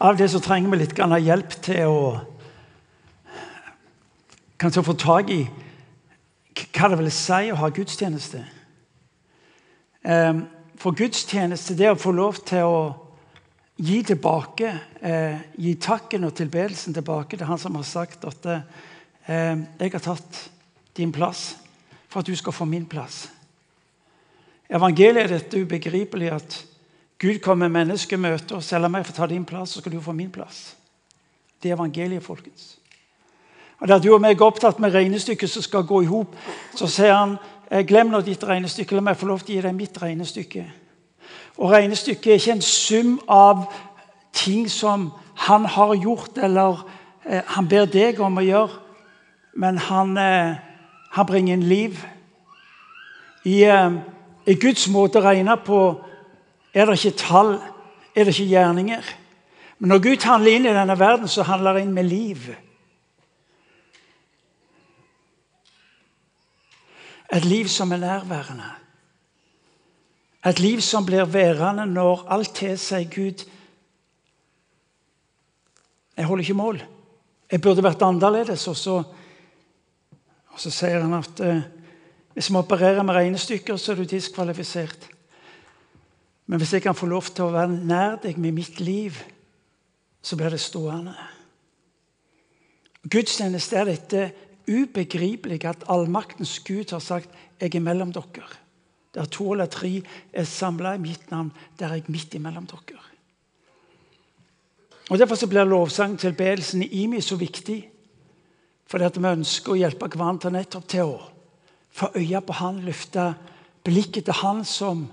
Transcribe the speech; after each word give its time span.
Av 0.00 0.16
det 0.16 0.30
så 0.32 0.38
trenger 0.40 0.72
vi 0.72 0.78
litt 0.80 0.96
hjelp 0.96 1.54
til 1.60 1.90
å 1.92 2.04
kanskje 4.60 4.84
få 4.86 4.94
tak 4.96 5.28
i 5.34 5.42
hva 6.72 6.88
det 6.88 6.98
vil 7.02 7.10
si 7.12 7.50
å 7.52 7.58
ha 7.60 7.68
gudstjeneste. 7.68 8.40
Ehm, 10.08 10.46
for 10.80 10.96
gudstjeneste, 10.96 11.76
det 11.76 11.90
å 11.90 12.00
få 12.00 12.14
lov 12.16 12.40
til 12.48 12.64
å 12.64 12.80
gi 13.76 14.00
tilbake, 14.02 14.72
eh, 15.02 15.36
gi 15.58 15.74
takken 15.76 16.24
og 16.24 16.34
tilbedelsen 16.34 16.96
tilbake 16.96 17.36
til 17.36 17.46
han 17.46 17.58
som 17.58 17.74
har 17.74 17.84
sagt 17.84 18.24
at 18.24 18.46
eh, 18.46 18.62
'Jeg 19.28 19.92
har 19.92 20.00
tatt 20.00 20.50
din 20.96 21.12
plass 21.12 21.56
for 22.08 22.20
at 22.20 22.26
du 22.26 22.34
skal 22.34 22.52
få 22.52 22.64
min 22.64 22.86
plass'. 22.86 23.28
Evangeliet 24.70 25.24
er 25.24 25.38
dette 25.38 25.60
ubegripelig 25.60 26.32
at 26.32 26.64
Gud 27.20 27.38
kommer 27.44 27.68
menneskemøte 27.68 28.56
og 28.56 28.64
selger 28.64 28.88
meg 28.88 29.04
for 29.04 29.12
å 29.12 29.20
ta 29.20 29.26
din 29.28 29.44
plass, 29.44 29.74
så 29.74 29.82
skal 29.82 29.92
du 29.92 30.00
få 30.00 30.12
min 30.16 30.30
plass. 30.32 30.76
Det 31.62 31.70
er 31.70 31.76
evangeliet, 31.76 32.24
folkens. 32.24 32.78
Og 33.80 33.88
Der 33.88 33.98
du 33.98 34.14
og 34.14 34.20
meg 34.20 34.40
er 34.40 34.44
opptatt 34.44 34.80
med 34.80 34.94
regnestykket 34.94 35.50
som 35.50 35.62
skal 35.62 35.84
gå 35.88 36.02
i 36.02 36.08
hop, 36.08 36.36
så 36.76 36.86
sier 36.88 37.14
han 37.14 37.36
glem 37.86 38.10
nå 38.10 38.20
ditt 38.24 38.44
regnestykke, 38.44 38.96
la 38.96 39.04
meg 39.04 39.16
få 39.20 39.28
lov 39.28 39.44
til 39.44 39.54
å 39.54 39.56
gi 39.56 39.66
deg 39.68 39.76
mitt 39.76 40.02
regnestykke. 40.02 40.64
Og 41.60 41.72
regnestykket 41.72 42.32
er 42.32 42.40
ikke 42.40 42.56
en 42.56 42.64
sum 42.64 43.14
av 43.28 43.64
ting 44.32 44.68
som 44.70 45.10
han 45.46 45.64
har 45.64 45.94
gjort, 45.94 46.38
eller 46.38 46.82
eh, 47.24 47.42
han 47.46 47.68
ber 47.68 47.88
deg 47.90 48.20
om 48.20 48.38
å 48.38 48.44
gjøre, 48.44 48.80
men 49.60 49.78
han, 49.78 50.16
eh, 50.18 50.56
han 51.16 51.26
bringer 51.26 51.56
inn 51.56 51.68
liv. 51.68 52.00
I, 53.44 53.62
eh, 53.64 53.90
I, 54.46 54.54
Guds 54.54 54.88
måte 54.88 55.20
å 55.20 55.24
regne 55.24 55.56
på 55.64 55.80
er 56.74 56.86
det 56.86 56.98
ikke 56.98 57.18
tall, 57.18 57.54
er 58.14 58.24
det 58.24 58.34
ikke 58.34 58.50
gjerninger. 58.50 59.14
Men 59.78 59.88
når 59.88 60.02
Gud 60.04 60.24
handler 60.24 60.56
inn 60.56 60.68
i 60.68 60.74
denne 60.76 60.98
verden, 60.98 61.28
så 61.28 61.42
handler 61.42 61.72
det 61.72 61.86
inn 61.86 61.94
med 61.96 62.08
liv. 62.08 62.50
Et 67.32 67.44
liv 67.44 67.68
som 67.68 67.92
er 67.92 68.02
nærværende. 68.02 68.68
Et 70.46 70.60
liv 70.60 70.80
som 70.80 71.06
blir 71.06 71.24
værende 71.24 71.86
når 71.86 72.26
alt 72.32 72.54
tilsier 72.54 73.08
Gud 73.14 73.46
Jeg 76.16 76.26
holder 76.26 76.42
ikke 76.42 76.54
mål. 76.54 76.82
Jeg 77.50 77.60
burde 77.60 77.82
vært 77.82 78.02
annerledes. 78.02 78.66
Og 78.68 78.76
så, 78.76 78.96
og 80.48 80.60
så 80.60 80.70
sier 80.70 81.00
han 81.00 81.14
at 81.16 81.40
eh, 81.40 81.62
hvis 82.34 82.50
vi 82.50 82.58
opererer 82.60 83.02
med 83.02 83.14
regnestykker, 83.14 83.76
så 83.76 83.92
er 83.92 84.02
du 84.02 84.04
diskvalifisert. 84.04 85.08
Men 86.50 86.58
hvis 86.58 86.72
jeg 86.74 86.82
kan 86.82 86.98
få 86.98 87.06
lov 87.06 87.28
til 87.30 87.46
å 87.46 87.54
være 87.54 87.76
nær 87.86 88.16
deg 88.24 88.38
med 88.42 88.56
mitt 88.56 88.80
liv, 88.82 89.14
så 90.18 90.34
blir 90.36 90.50
det 90.50 90.58
stående. 90.58 91.14
Gudstjeneste 93.06 93.78
er 93.78 93.86
dette 93.86 94.24
ubegripelige 94.66 95.70
at 95.70 95.86
allmaktens 95.88 96.58
Gud 96.66 96.90
har 96.90 96.98
sagt 96.98 97.30
'Jeg 97.60 97.74
er 97.74 97.80
mellom 97.80 98.12
dere'. 98.12 98.56
Der 99.14 99.24
to 99.24 99.52
eller 99.52 99.66
tre 99.66 100.02
er 100.32 100.44
samla 100.44 100.94
i 100.94 100.98
mitt 100.98 101.30
navn, 101.30 101.52
der 101.78 101.86
er 101.86 101.94
jeg 101.94 102.04
midt 102.08 102.34
imellom 102.34 102.66
dere. 102.66 102.98
Og 105.10 105.18
Derfor 105.18 105.34
så 105.34 105.46
blir 105.46 105.64
lovsang 105.64 106.18
tilbedelsen 106.18 106.82
i 106.82 107.02
IMI 107.02 107.20
så 107.20 107.36
viktig. 107.36 107.90
Fordi 108.86 109.04
at 109.04 109.16
vi 109.18 109.26
ønsker 109.26 109.72
å 109.72 109.78
hjelpe 109.78 110.08
hverandre 110.08 110.50
nettopp 110.50 110.88
til 110.88 111.02
å 111.02 111.30
få 111.90 112.10
øye 112.14 112.40
på 112.40 112.52
Han, 112.52 112.80
løfte 112.80 113.34
blikket 113.84 114.24
til 114.24 114.34
Han 114.34 114.64
som, 114.64 115.08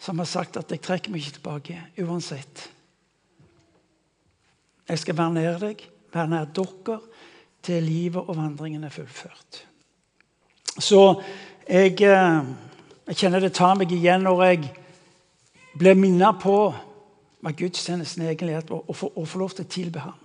som 0.00 0.18
har 0.18 0.26
sagt 0.26 0.56
at 0.56 0.70
'jeg 0.70 0.80
trekker 0.80 1.10
meg 1.10 1.20
ikke 1.20 1.38
tilbake 1.38 1.82
uansett'. 1.98 2.68
Jeg 4.88 4.98
skal 4.98 5.16
være 5.16 5.32
nær 5.32 5.58
deg, 5.58 5.88
være 6.12 6.28
nær 6.28 6.44
dere, 6.44 7.00
til 7.62 7.82
livet 7.82 8.22
og 8.28 8.36
vandringen 8.36 8.84
er 8.84 8.88
fullført. 8.88 9.66
Så 10.78 11.22
jeg 11.68 12.00
eh, 12.00 12.44
jeg 13.10 13.24
kjenner 13.24 13.42
det 13.42 13.56
tar 13.58 13.74
meg 13.74 13.90
igjen 13.90 14.22
når 14.22 14.40
jeg 14.44 14.68
blir 15.80 15.96
minnet 15.98 16.36
på 16.38 16.54
hva 17.42 17.52
gudstjenesten 17.58 18.22
egentlig 18.22 18.54
er, 18.54 18.68
og 18.70 18.94
få 18.94 19.40
lov 19.40 19.56
til 19.56 19.64
å 19.64 19.72
tilbe 19.74 20.02
ham. 20.04 20.18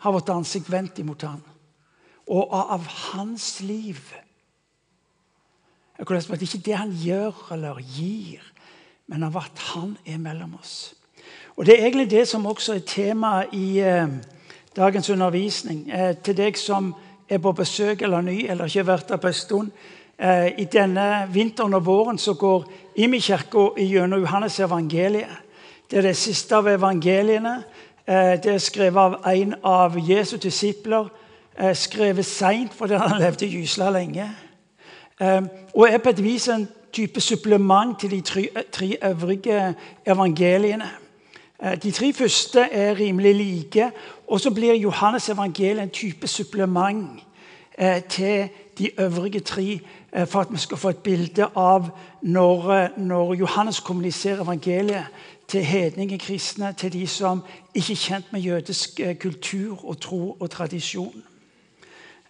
Har 0.00 0.14
vårt 0.14 0.30
ansikt 0.32 0.70
vendt 0.72 1.02
imot 1.02 1.26
ham. 1.26 1.42
Og 2.32 2.54
av 2.56 2.86
hans 3.10 3.58
liv. 3.60 4.00
Jeg 5.98 6.08
at 6.08 6.42
Ikke 6.48 6.62
det 6.64 6.78
han 6.80 6.96
gjør 6.96 7.44
eller 7.52 7.82
gir, 7.84 8.40
men 9.06 9.22
av 9.22 9.36
at 9.36 9.58
han 9.72 9.96
er 10.06 10.18
mellom 10.18 10.56
oss. 10.60 10.94
Og 11.56 11.66
Det 11.66 11.74
er 11.74 11.86
egentlig 11.86 12.10
det 12.10 12.28
som 12.28 12.46
også 12.46 12.74
er 12.74 12.78
tema 12.78 13.44
i 13.52 13.78
eh, 13.78 14.08
dagens 14.76 15.10
undervisning. 15.10 15.90
Eh, 15.90 16.16
til 16.16 16.36
deg 16.36 16.58
som 16.58 16.94
er 17.28 17.38
på 17.38 17.52
besøk 17.52 18.02
eller 18.02 18.20
ny 18.20 18.46
eller 18.46 18.64
ikke 18.64 18.78
har 18.78 18.92
vært 18.92 19.08
der 19.08 19.16
på 19.16 19.26
en 19.26 19.32
stund. 19.32 19.70
Eh, 20.18 20.46
I 20.58 20.64
denne 20.64 21.28
vinteren 21.32 21.74
og 21.74 21.86
våren 21.86 22.18
så 22.18 22.34
går 22.34 22.64
Imi-kirka 22.96 23.68
gjennom 23.76 24.20
Johannes 24.20 24.60
evangeliet. 24.60 25.42
Det 25.90 25.98
er 25.98 26.02
det 26.02 26.16
siste 26.16 26.56
av 26.56 26.68
evangeliene. 26.68 27.62
Eh, 28.06 28.36
det 28.42 28.54
er 28.54 28.58
skrevet 28.58 28.96
av 28.96 29.32
en 29.32 29.54
av 29.64 29.98
Jesu 29.98 30.36
disipler. 30.36 31.08
Eh, 31.58 31.74
skrevet 31.74 32.26
seint 32.26 32.74
fordi 32.74 32.94
han 32.94 33.20
levde 33.20 33.46
gysla 33.46 33.90
lenge. 33.90 34.30
Og 35.74 35.88
er 35.88 35.98
på 35.98 36.10
et 36.12 36.24
vis 36.24 36.48
en 36.48 36.68
type 36.96 37.20
supplement 37.20 38.00
til 38.00 38.10
de 38.10 38.20
tre, 38.20 38.48
tre 38.72 38.96
øvrige 39.04 39.74
evangeliene. 40.06 40.90
De 41.82 41.90
tre 41.90 42.12
første 42.12 42.60
er 42.60 42.98
rimelig 42.98 43.34
like, 43.34 43.90
og 44.28 44.40
så 44.40 44.50
blir 44.50 44.74
Johannes 44.74 45.28
evangeliet 45.28 45.82
en 45.82 45.90
type 45.90 46.26
supplement 46.28 47.20
til 48.08 48.48
de 48.78 49.00
øvrige 49.00 49.40
tre 49.40 49.80
Eh, 50.16 50.26
for 50.26 50.40
at 50.40 50.46
vi 50.50 50.58
skal 50.58 50.76
få 50.76 50.88
et 50.88 50.98
bilde 50.98 51.48
av 51.56 51.90
når, 52.22 52.72
eh, 52.72 52.88
når 52.96 53.34
Johannes 53.34 53.80
kommuniserer 53.80 54.42
evangeliet 54.42 55.06
til 55.48 55.64
hedninge 55.64 56.18
kristne, 56.18 56.74
til 56.78 56.92
de 56.92 57.06
som 57.06 57.42
ikke 57.74 57.92
er 57.92 57.96
kjent 57.96 58.32
med 58.32 58.40
jødisk 58.40 59.00
eh, 59.00 59.18
kultur 59.18 59.84
og 59.84 60.00
tro 60.00 60.36
og 60.40 60.50
tradisjon. 60.50 61.22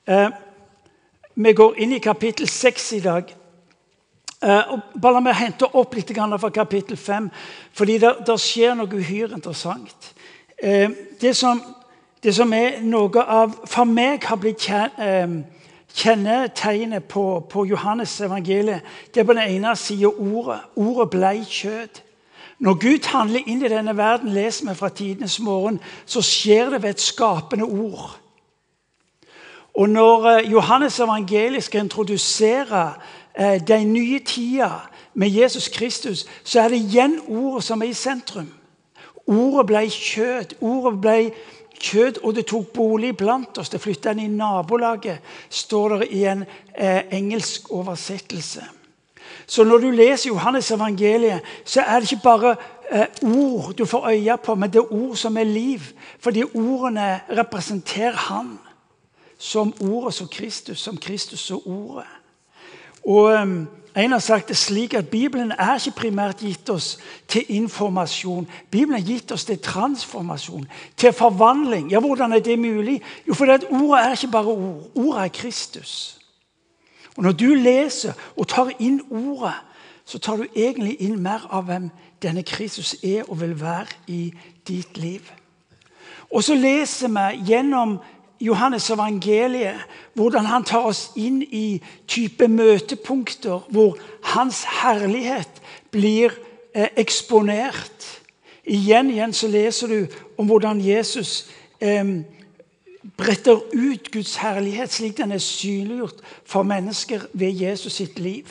Eh, 0.08 0.30
vi 1.34 1.52
går 1.52 1.74
inn 1.78 1.92
i 1.92 1.98
kapittel 1.98 2.48
6 2.48 2.92
i 2.92 3.00
dag. 3.00 3.34
Eh, 4.42 4.72
og 4.72 5.00
bare 5.00 5.16
La 5.16 5.20
meg 5.24 5.38
hente 5.38 5.68
opp 5.72 5.94
litt 5.94 6.12
fra 6.12 6.50
kapittel 6.50 6.96
5, 6.96 7.30
fordi 7.72 7.98
det, 7.98 8.40
skjer 8.40 8.74
noe 8.74 8.86
uhyre 8.92 9.34
interessant. 9.34 10.12
Eh, 10.62 10.90
det, 11.20 11.36
som, 11.36 11.60
det, 12.22 12.34
som, 12.34 12.52
er 12.52 12.80
noe 12.82 13.22
av 13.22 13.54
For 13.66 13.84
meg 13.84 14.24
har 14.24 14.36
blitt 14.36 14.68
Kjennetegnet 15.96 17.06
på, 17.08 17.40
på 17.48 17.64
Johannes 17.64 18.20
evangeliet 18.20 18.84
det 19.14 19.22
er 19.22 19.24
på 19.24 19.32
den 19.32 19.48
ene 19.48 19.72
sida 19.76 20.10
ordet. 20.10 20.58
Ordet 20.76 21.10
blei 21.10 21.38
kjød. 21.40 22.02
Når 22.58 22.74
Gud 22.80 23.08
handler 23.08 23.48
inn 23.48 23.64
i 23.64 23.68
denne 23.68 23.96
verden, 23.96 24.32
leser 24.32 24.68
vi 24.68 24.74
fra 24.76 24.88
tidenes 24.88 25.38
morgen, 25.40 25.80
så 26.04 26.20
skjer 26.20 26.70
det 26.70 26.82
ved 26.82 26.90
et 26.90 27.00
skapende 27.00 27.64
ord. 27.64 28.18
Og 29.76 29.88
når 29.88 30.26
eh, 30.26 30.50
Johannes 30.52 31.00
evangeliet 31.00 31.64
skal 31.64 31.84
introdusere 31.84 32.84
eh, 32.86 33.16
den 33.36 33.92
nye 33.92 34.18
tida 34.24 34.70
med 35.14 35.28
Jesus 35.28 35.68
Kristus, 35.68 36.26
så 36.44 36.60
er 36.60 36.68
det 36.72 36.78
igjen 36.80 37.18
ordet 37.28 37.64
som 37.64 37.82
er 37.82 37.90
i 37.92 37.96
sentrum. 37.96 38.48
Ordet 39.26 39.66
ble 39.66 39.82
kjøtt. 39.90 40.54
Ordet 40.60 41.00
ble 41.02 41.16
kjøtt, 41.80 42.20
og 42.22 42.36
det 42.36 42.46
tok 42.46 42.72
bolig 42.74 43.12
blant 43.16 43.58
oss. 43.58 43.70
Det 43.72 43.82
flytta 43.82 44.14
inn 44.14 44.24
i 44.24 44.30
nabolaget, 44.32 45.22
står 45.50 45.98
det 45.98 46.08
i 46.14 46.24
en 46.30 46.44
eh, 46.74 47.02
engelsk 47.16 47.70
oversettelse. 47.74 48.64
Så 49.46 49.64
når 49.64 49.78
du 49.78 49.90
leser 49.90 50.30
Johannes 50.30 50.70
evangeliet, 50.70 51.42
så 51.64 51.80
er 51.82 52.00
det 52.00 52.12
ikke 52.12 52.22
bare 52.22 52.54
eh, 52.90 53.06
ord 53.22 53.74
du 53.78 53.84
får 53.86 54.08
øye 54.10 54.36
på, 54.44 54.54
men 54.54 54.70
det 54.70 54.80
er 54.82 54.92
ord 54.92 55.16
som 55.16 55.36
er 55.36 55.44
liv. 55.44 55.82
Fordi 56.18 56.42
ordene 56.54 57.20
representerer 57.30 58.16
Han 58.28 58.58
som 59.38 59.74
ordet 59.80 60.14
som 60.14 60.28
Kristus, 60.28 60.80
som 60.80 60.96
Kristus 60.96 61.40
som 61.40 61.60
ordet. 61.66 62.06
Og 63.06 63.38
en 63.96 64.12
har 64.12 64.18
sagt 64.18 64.48
det 64.48 64.56
slik 64.56 64.94
at 64.94 65.08
Bibelen 65.08 65.52
er 65.52 65.78
ikke 65.78 65.96
primært 65.96 66.42
gitt 66.44 66.70
oss 66.70 66.98
til 67.28 67.44
informasjon. 67.48 68.48
Bibelen 68.70 68.98
er 68.98 69.06
gitt 69.06 69.32
oss 69.32 69.44
til 69.44 69.58
transformasjon, 69.58 70.66
til 70.96 71.12
forvandling. 71.12 71.90
Ja, 71.90 72.00
Hvordan 72.00 72.32
er 72.32 72.38
det 72.38 72.58
mulig? 72.58 73.02
Jo, 73.28 73.34
fordi 73.34 73.52
at 73.52 73.64
ordet 73.70 74.04
er 74.04 74.10
ikke 74.10 74.32
bare 74.32 74.46
ord. 74.46 74.90
Ordet 74.94 75.24
er 75.24 75.28
Kristus. 75.28 76.18
Og 77.16 77.22
Når 77.22 77.32
du 77.32 77.54
leser 77.54 78.12
og 78.36 78.48
tar 78.48 78.70
inn 78.78 79.00
ordet, 79.10 79.54
så 80.04 80.18
tar 80.18 80.36
du 80.36 80.46
egentlig 80.56 80.96
inn 81.00 81.22
mer 81.22 81.48
av 81.50 81.64
hvem 81.64 81.90
denne 82.22 82.42
Kristus 82.42 82.96
er 83.02 83.24
og 83.30 83.40
vil 83.40 83.60
være 83.60 83.86
i 84.06 84.34
ditt 84.68 84.98
liv. 84.98 85.20
Og 86.30 86.44
så 86.44 86.54
leser 86.54 87.08
vi 87.08 87.44
gjennom 87.52 87.98
Johannes 88.40 88.90
evangeliet, 88.90 89.80
hvordan 90.14 90.46
han 90.46 90.64
tar 90.64 90.88
oss 90.90 91.10
inn 91.16 91.40
i 91.42 91.80
type 92.08 92.48
møtepunkter 92.48 93.64
hvor 93.72 93.96
hans 94.36 94.64
herlighet 94.82 95.62
blir 95.90 96.34
eh, 96.74 96.92
eksponert 96.96 98.12
Igjen 98.66 99.12
igjen 99.14 99.30
så 99.30 99.46
leser 99.46 99.86
du 99.86 100.14
om 100.42 100.48
hvordan 100.50 100.80
Jesus 100.82 101.46
eh, 101.78 102.02
bretter 103.16 103.60
ut 103.70 104.08
Guds 104.10 104.34
herlighet 104.42 104.90
slik 104.90 105.14
den 105.20 105.36
er 105.36 105.42
synliggjort 105.42 106.18
for 106.42 106.66
mennesker 106.66 107.28
ved 107.32 107.54
Jesus 107.62 108.00
sitt 108.00 108.18
liv. 108.18 108.50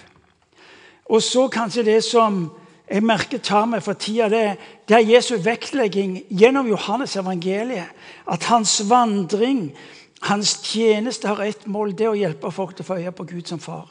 Og 1.06 1.22
så 1.22 1.50
kanskje 1.52 1.84
det 1.84 2.04
som 2.04 2.46
jeg 2.88 3.04
merker 3.04 3.42
tar 3.44 3.66
meg 3.68 3.84
for 3.84 3.98
tida, 4.00 4.30
det, 4.30 4.56
det 4.88 4.96
er 4.96 5.08
Jesu 5.16 5.36
vektlegging 5.42 6.20
gjennom 6.30 6.68
Johannes 6.70 7.16
evangeliet. 7.16 7.90
At 8.30 8.44
hans 8.44 8.90
vandring, 8.90 9.72
hans 10.22 10.60
tjeneste, 10.64 11.28
har 11.28 11.42
ett 11.42 11.66
mål. 11.68 11.96
Det 11.98 12.10
å 12.10 12.18
hjelpe 12.18 12.52
folk 12.54 12.76
til 12.76 12.86
å 12.86 12.90
få 12.92 13.00
øye 13.02 13.14
på 13.16 13.26
Gud 13.32 13.50
som 13.50 13.60
far. 13.60 13.90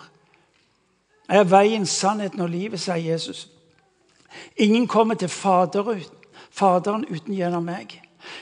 Jeg 1.28 1.40
er 1.40 1.50
veien, 1.50 1.86
sannheten 1.86 2.44
og 2.44 2.52
livet, 2.52 2.80
sier 2.80 3.00
Jesus. 3.00 3.48
Ingen 4.56 4.86
kommer 4.86 5.14
til 5.14 5.30
Faderen 5.30 7.06
uten 7.10 7.34
gjennom 7.34 7.64
meg. 7.66 8.00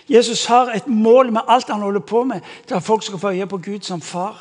Jesus 0.08 0.44
har 0.46 0.72
et 0.74 0.86
mål 0.86 1.32
med 1.32 1.48
alt 1.48 1.70
han 1.72 1.82
holder 1.82 2.04
på 2.04 2.24
med, 2.28 2.40
til 2.66 2.74
at 2.74 2.84
folk 2.84 3.02
skal 3.02 3.18
få 3.18 3.32
øye 3.32 3.46
på 3.46 3.58
Gud 3.58 3.86
som 3.86 4.00
far. 4.00 4.36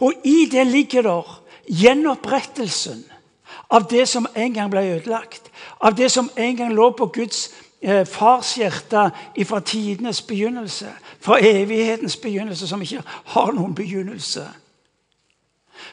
Og 0.00 0.12
i 0.24 0.48
det 0.50 0.66
ligger 0.66 1.02
der 1.02 1.36
gjenopprettelsen 1.66 3.04
av 3.68 3.88
det 3.90 4.08
som 4.08 4.26
en 4.34 4.54
gang 4.54 4.70
ble 4.70 4.84
ødelagt. 4.96 5.50
Av 5.80 5.94
det 5.94 6.10
som 6.12 6.30
en 6.36 6.56
gang 6.56 6.74
lå 6.74 6.90
på 6.90 7.06
Guds 7.06 7.50
eh, 7.80 8.06
fars 8.06 8.54
hjerte 8.58 9.10
fra 9.44 9.60
tidenes 9.60 10.22
begynnelse. 10.22 10.92
Fra 11.20 11.40
evighetens 11.40 12.16
begynnelse, 12.16 12.68
som 12.68 12.82
ikke 12.82 13.02
har 13.24 13.52
noen 13.52 13.74
begynnelse. 13.74 14.46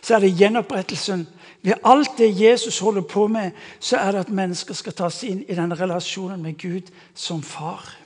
Så 0.01 0.15
er 0.15 0.19
det 0.19 0.35
gjenopprettelsen. 0.37 1.27
Ved 1.63 1.73
alt 1.83 2.17
det 2.17 2.41
Jesus 2.41 2.79
holder 2.79 3.01
på 3.01 3.27
med, 3.27 3.51
så 3.79 3.97
er 3.97 4.11
det 4.11 4.19
at 4.19 4.29
mennesker 4.29 4.73
skal 4.73 4.93
tas 4.93 5.23
inn 5.23 5.45
i 5.47 5.55
denne 5.55 5.75
relasjonen 5.79 6.41
med 6.43 6.57
Gud 6.59 6.91
som 7.15 7.43
far. 7.43 8.02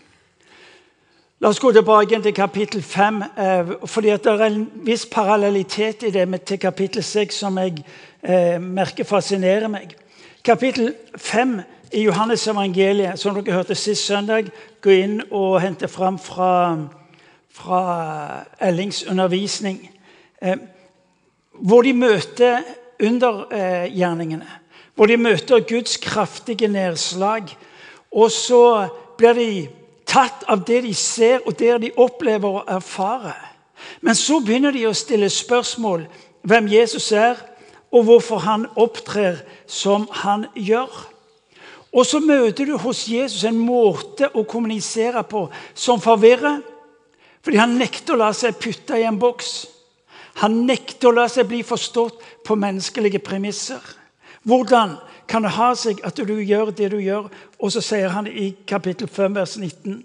La 1.40 1.52
oss 1.52 1.60
gå 1.62 1.70
tilbake 1.70 2.18
til 2.18 2.34
kapittel 2.34 2.82
5. 2.82 3.22
Eh, 3.22 3.68
fordi 3.86 4.10
Det 4.10 4.26
er 4.26 4.46
en 4.46 4.72
viss 4.74 5.06
parallellitet 5.06 6.04
i 6.04 6.10
det 6.10 6.42
til 6.42 6.60
kapittel 6.60 7.04
6 7.04 7.36
som 7.36 7.58
jeg 7.58 7.84
eh, 8.24 8.62
merker 8.62 9.04
fascinerer 9.04 9.68
meg. 9.68 9.96
Kapittel 10.44 10.96
5 11.18 11.62
i 11.94 12.02
Johannes 12.04 12.48
evangeliet, 12.48 13.20
som 13.20 13.36
dere 13.36 13.54
hørte 13.54 13.76
sist 13.76 14.06
søndag, 14.06 14.50
gå 14.82 14.90
inn 14.90 15.22
og 15.32 15.62
hente 15.62 15.88
fram 15.88 16.18
fra, 16.20 16.78
fra 17.54 18.46
Ellings 18.60 19.04
undervisning. 19.04 19.92
Eh, 20.42 20.58
hvor 21.52 21.82
de 21.82 21.94
møter 21.94 22.62
undergjerningene. 23.04 24.48
Hvor 24.96 25.06
de 25.06 25.18
møter 25.18 25.60
Guds 25.60 25.98
kraftige 25.98 26.68
nedslag. 26.68 27.44
Og 28.12 28.32
så 28.32 28.88
blir 29.18 29.34
de 29.34 29.68
tatt 30.18 30.48
av 30.50 30.64
det 30.66 30.82
de 30.88 30.94
ser 30.98 31.44
og 31.46 31.58
det 31.60 31.76
de 31.84 31.94
opplever 31.98 32.62
og 32.62 32.72
erfarer. 32.72 33.38
Men 34.02 34.18
så 34.18 34.40
begynner 34.42 34.74
de 34.74 34.88
å 34.90 34.96
stille 34.98 35.30
spørsmål 35.30 36.08
hvem 36.48 36.70
Jesus 36.72 37.12
er, 37.12 37.38
og 37.92 38.04
hvorfor 38.04 38.42
han 38.44 38.66
opptrer 38.76 39.40
som 39.70 40.08
han 40.24 40.48
gjør. 40.56 40.92
Og 41.94 42.06
så 42.06 42.20
møter 42.20 42.68
du 42.68 42.76
hos 42.82 43.06
Jesus 43.08 43.46
en 43.48 43.60
måte 43.62 44.28
å 44.36 44.44
kommunisere 44.44 45.24
på 45.24 45.46
som 45.74 46.02
forvirrer. 46.04 46.60
Fordi 47.46 47.62
han 47.62 47.78
nekter 47.80 48.18
å 48.18 48.22
la 48.26 48.34
seg 48.36 48.58
putte 48.60 48.98
i 49.00 49.06
en 49.08 49.20
boks. 49.22 49.54
Han 50.44 50.66
nekter 50.68 51.10
å 51.10 51.16
la 51.16 51.30
seg 51.32 51.48
bli 51.48 51.62
forstått 51.66 52.20
på 52.46 52.58
menneskelige 52.60 53.24
premisser. 53.24 53.80
Hvordan 54.44 54.98
kan 55.28 55.48
det 55.48 55.56
ha 55.56 55.72
seg 55.80 56.04
at 56.08 56.20
du 56.20 56.36
gjør 56.42 56.74
det 56.76 56.92
du 56.92 57.00
gjør? 57.00 57.32
Og 57.60 57.72
så 57.74 57.82
sier 57.82 58.14
han 58.14 58.28
i 58.28 58.52
kapittel 58.68 59.08
5, 59.08 59.36
vers 59.36 59.58
19.: 59.58 60.04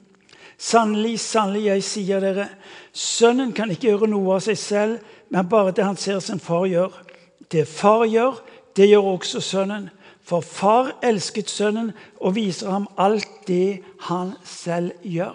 Sannelig, 0.58 1.20
sannelig, 1.20 1.64
jeg 1.66 1.84
sier 1.84 2.20
dere, 2.20 2.48
sønnen 2.92 3.52
kan 3.52 3.70
ikke 3.70 3.90
gjøre 3.90 4.08
noe 4.12 4.36
av 4.36 4.44
seg 4.44 4.58
selv, 4.58 4.98
men 5.28 5.48
bare 5.48 5.72
det 5.74 5.84
han 5.84 5.96
ser 5.96 6.20
sin 6.20 6.40
far 6.40 6.66
gjør. 6.70 6.92
Det 7.52 7.66
far 7.68 8.04
gjør, 8.06 8.38
det 8.76 8.88
gjør 8.88 9.14
også 9.16 9.40
sønnen. 9.40 9.90
For 10.22 10.40
far 10.40 10.92
elsket 11.02 11.50
sønnen 11.50 11.90
og 12.20 12.36
viser 12.36 12.70
ham 12.70 12.86
alt 12.96 13.28
det 13.48 13.82
han 14.06 14.36
selv 14.46 14.92
gjør. 15.02 15.34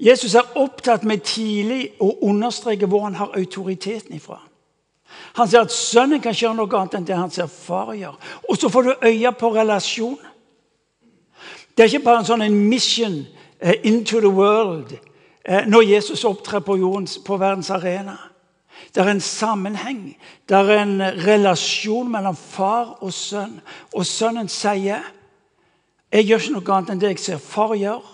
Jesus 0.00 0.34
er 0.34 0.56
opptatt 0.56 1.04
med 1.04 1.20
tidlig 1.28 1.90
å 2.00 2.14
understreke 2.24 2.88
hvor 2.88 3.04
han 3.04 3.18
har 3.20 3.36
autoriteten 3.36 4.16
ifra. 4.16 4.40
Han 5.36 5.48
sier 5.48 5.66
at 5.66 5.74
sønnen 5.74 6.22
kan 6.24 6.34
gjøre 6.34 6.56
noe 6.56 6.78
annet 6.78 6.96
enn 6.96 7.06
det 7.06 7.18
han 7.18 7.32
ser 7.34 7.50
far 7.52 7.92
gjør. 7.98 8.16
Og 8.48 8.56
så 8.56 8.70
får 8.72 8.86
du 8.86 9.06
øye 9.10 9.32
på 9.36 9.52
relasjon. 9.54 10.16
Det 11.80 11.86
er 11.86 11.94
ikke 11.94 12.04
bare 12.04 12.20
en 12.20 12.26
sånn 12.28 12.42
en 12.44 12.56
mission 12.68 13.14
eh, 13.56 13.78
into 13.88 14.18
the 14.20 14.28
world 14.28 14.90
eh, 14.92 15.62
når 15.64 15.86
Jesus 15.88 16.26
opptrer 16.28 16.60
på, 16.60 16.74
på 17.24 17.38
verdens 17.40 17.70
arena. 17.72 18.18
Det 18.92 19.00
er 19.00 19.08
en 19.08 19.22
sammenheng, 19.24 20.02
det 20.44 20.58
er 20.58 20.74
en 20.74 21.00
relasjon 21.24 22.10
mellom 22.12 22.36
far 22.36 22.98
og 23.00 23.14
sønn. 23.16 23.62
Og 23.96 24.04
sønnen 24.04 24.52
sier, 24.52 25.00
'Jeg 26.12 26.26
gjør 26.28 26.38
ikke 26.44 26.52
noe 26.58 26.76
annet 26.76 26.90
enn 26.90 27.00
det 27.00 27.08
jeg 27.14 27.18
ser 27.18 27.38
far 27.38 27.72
gjør.' 27.72 28.12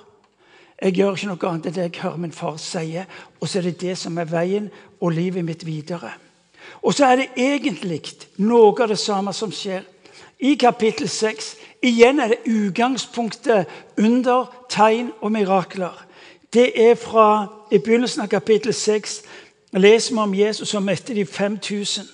Jeg 0.83 0.95
gjør 0.95 1.17
ikke 1.17 1.33
noe 1.33 1.51
annet 1.51 1.67
enn 1.67 1.75
det 1.75 1.83
jeg 1.89 2.03
hører 2.05 2.23
min 2.23 2.39
far 2.39 2.57
si. 2.63 3.03
Og 3.41 3.49
så 3.49 3.59
er 3.59 3.63
det 3.63 3.81
det 3.81 3.99
som 3.99 4.19
er 4.19 4.31
veien 4.31 4.71
og 5.01 5.11
livet 5.11 5.45
mitt 5.45 5.67
videre. 5.67 6.13
Og 6.83 6.95
så 6.95 7.11
er 7.11 7.17
det 7.17 7.29
egentlig 7.35 8.15
noe 8.39 8.83
av 8.83 8.95
det 8.95 8.99
samme 8.99 9.35
som 9.35 9.51
skjer 9.51 9.83
i 10.41 10.55
kapittel 10.55 11.09
6. 11.09 11.57
Igjen 11.83 12.21
er 12.21 12.29
det 12.29 12.39
utgangspunktet 12.47 13.67
under 13.99 14.67
tegn 14.69 15.13
og 15.21 15.33
mirakler. 15.33 16.07
Det 16.53 16.89
er 16.91 16.95
fra 16.95 17.47
i 17.73 17.79
begynnelsen 17.79 18.23
av 18.23 18.29
kapittel 18.29 18.75
6. 18.75 19.23
leser 19.73 20.15
vi 20.15 20.21
om 20.21 20.35
Jesus 20.35 20.69
som 20.69 20.83
møtte 20.83 21.15
de 21.15 21.27
5000. 21.27 22.07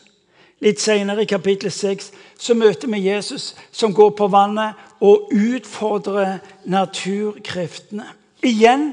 Litt 0.62 0.80
senere 0.80 1.22
i 1.22 1.26
kapittel 1.26 1.70
6 1.70 2.12
så 2.38 2.54
møter 2.54 2.88
vi 2.88 3.08
Jesus 3.08 3.54
som 3.72 3.94
går 3.94 4.10
på 4.10 4.26
vannet 4.30 4.74
og 5.00 5.30
utfordrer 5.34 6.38
naturkreftene. 6.64 8.06
Igjen 8.42 8.92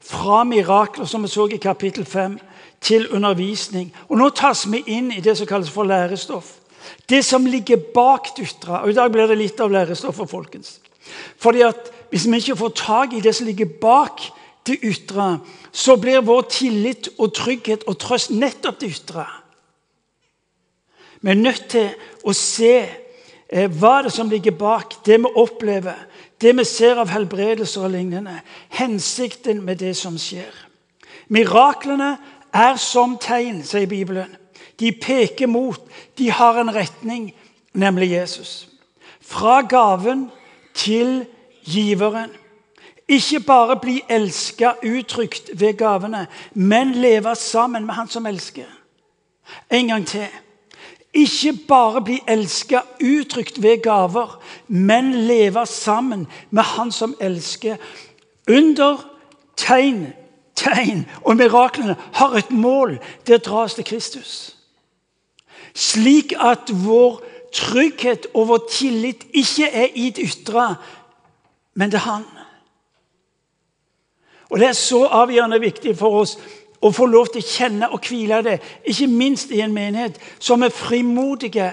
fra 0.00 0.44
mirakler, 0.44 1.04
som 1.04 1.22
vi 1.22 1.28
så 1.28 1.46
i 1.46 1.56
kapittel 1.56 2.04
5, 2.04 2.38
til 2.80 3.08
undervisning. 3.08 3.92
Og 4.08 4.18
Nå 4.18 4.28
tas 4.30 4.66
vi 4.70 4.82
inn 4.86 5.12
i 5.12 5.20
det 5.20 5.36
som 5.38 5.46
kalles 5.46 5.70
for 5.70 5.84
lærestoff. 5.84 6.57
Det 7.08 7.24
som 7.24 7.46
ligger 7.46 7.80
bak 7.94 8.32
det 8.36 8.48
ytre. 8.48 8.82
Og 8.82 8.90
I 8.90 8.96
dag 8.96 9.12
blir 9.12 9.26
det 9.26 9.38
litt 9.38 9.60
av 9.60 9.72
lærestoffet, 9.72 10.30
folkens. 10.30 10.78
Fordi 11.38 11.64
at 11.66 11.94
Hvis 12.10 12.24
vi 12.24 12.36
ikke 12.36 12.56
får 12.56 12.68
tak 12.68 13.12
i 13.12 13.20
det 13.20 13.34
som 13.36 13.46
ligger 13.46 13.66
bak 13.80 14.22
det 14.66 14.78
ytre, 14.82 15.38
så 15.72 15.96
blir 15.96 16.24
vår 16.24 16.46
tillit 16.48 17.08
og 17.18 17.34
trygghet 17.36 17.84
og 17.84 17.98
trøst 18.00 18.30
nettopp 18.30 18.80
det 18.80 18.88
ytre. 18.88 19.26
Vi 21.20 21.30
er 21.30 21.36
nødt 21.36 21.66
til 21.68 21.90
å 22.24 22.32
se 22.32 22.74
eh, 22.80 23.68
hva 23.68 24.02
det 24.06 24.12
som 24.14 24.30
ligger 24.30 24.56
bak 24.56 25.00
det 25.06 25.18
vi 25.20 25.32
opplever, 25.34 25.98
det 26.40 26.54
vi 26.56 26.64
ser 26.64 27.00
av 27.02 27.10
helbredelser 27.10 27.84
og 27.84 27.92
lignende. 27.92 28.38
Hensikten 28.78 29.64
med 29.66 29.82
det 29.82 29.96
som 29.98 30.18
skjer. 30.18 30.52
Miraklene 31.28 32.14
er 32.54 32.78
som 32.80 33.18
tegn, 33.20 33.64
sier 33.66 33.90
Bibelen. 33.90 34.30
De 34.80 34.92
peker 34.92 35.46
mot, 35.46 35.80
de 36.18 36.30
har 36.30 36.60
en 36.60 36.74
retning, 36.74 37.34
nemlig 37.72 38.10
Jesus. 38.10 38.68
Fra 39.20 39.60
gaven 39.60 40.30
til 40.74 41.26
giveren. 41.64 42.30
Ikke 43.08 43.40
bare 43.40 43.76
bli 43.80 44.02
elska 44.08 44.72
uttrykt 44.84 45.50
ved 45.54 45.76
gavene, 45.76 46.26
men 46.54 46.92
leve 46.92 47.34
sammen 47.34 47.86
med 47.86 47.94
han 47.94 48.08
som 48.08 48.26
elsker. 48.26 48.68
En 49.70 49.88
gang 49.88 50.06
til. 50.06 50.28
Ikke 51.14 51.52
bare 51.68 52.02
bli 52.04 52.20
elska 52.28 52.80
uttrykt 53.00 53.62
ved 53.62 53.82
gaver, 53.82 54.42
men 54.66 55.14
leve 55.14 55.66
sammen 55.66 56.26
med 56.50 56.62
Han 56.62 56.92
som 56.92 57.14
elsker. 57.20 57.76
Under, 58.48 59.10
tegn, 59.56 60.12
tegn 60.56 61.06
og 61.24 61.36
miraklene 61.36 61.96
har 62.12 62.36
et 62.36 62.50
mål. 62.50 62.98
Det 63.26 63.46
dras 63.46 63.74
til 63.74 63.84
Kristus. 63.84 64.57
Slik 65.74 66.32
at 66.38 66.70
vår 66.84 67.20
trygghet 67.54 68.26
og 68.34 68.48
vår 68.48 68.66
tillit 68.70 69.26
ikke 69.32 69.70
er 69.72 69.94
i 69.94 70.10
det 70.10 70.24
ytre, 70.24 70.74
men 71.74 71.90
det 71.90 72.00
er 72.00 72.10
Han. 72.10 72.24
Og 74.50 74.58
Det 74.58 74.68
er 74.68 74.72
så 74.72 75.04
avgjørende 75.04 75.60
viktig 75.60 75.96
for 75.96 76.20
oss 76.20 76.38
å 76.80 76.90
få 76.94 77.06
lov 77.06 77.26
til 77.32 77.42
å 77.42 77.48
kjenne 77.48 77.90
og 77.92 78.00
hvile 78.06 78.42
det, 78.42 78.60
ikke 78.84 79.06
minst 79.06 79.50
i 79.50 79.60
en 79.60 79.74
menighet 79.74 80.18
som 80.38 80.62
er 80.62 80.72
frimodige 80.72 81.72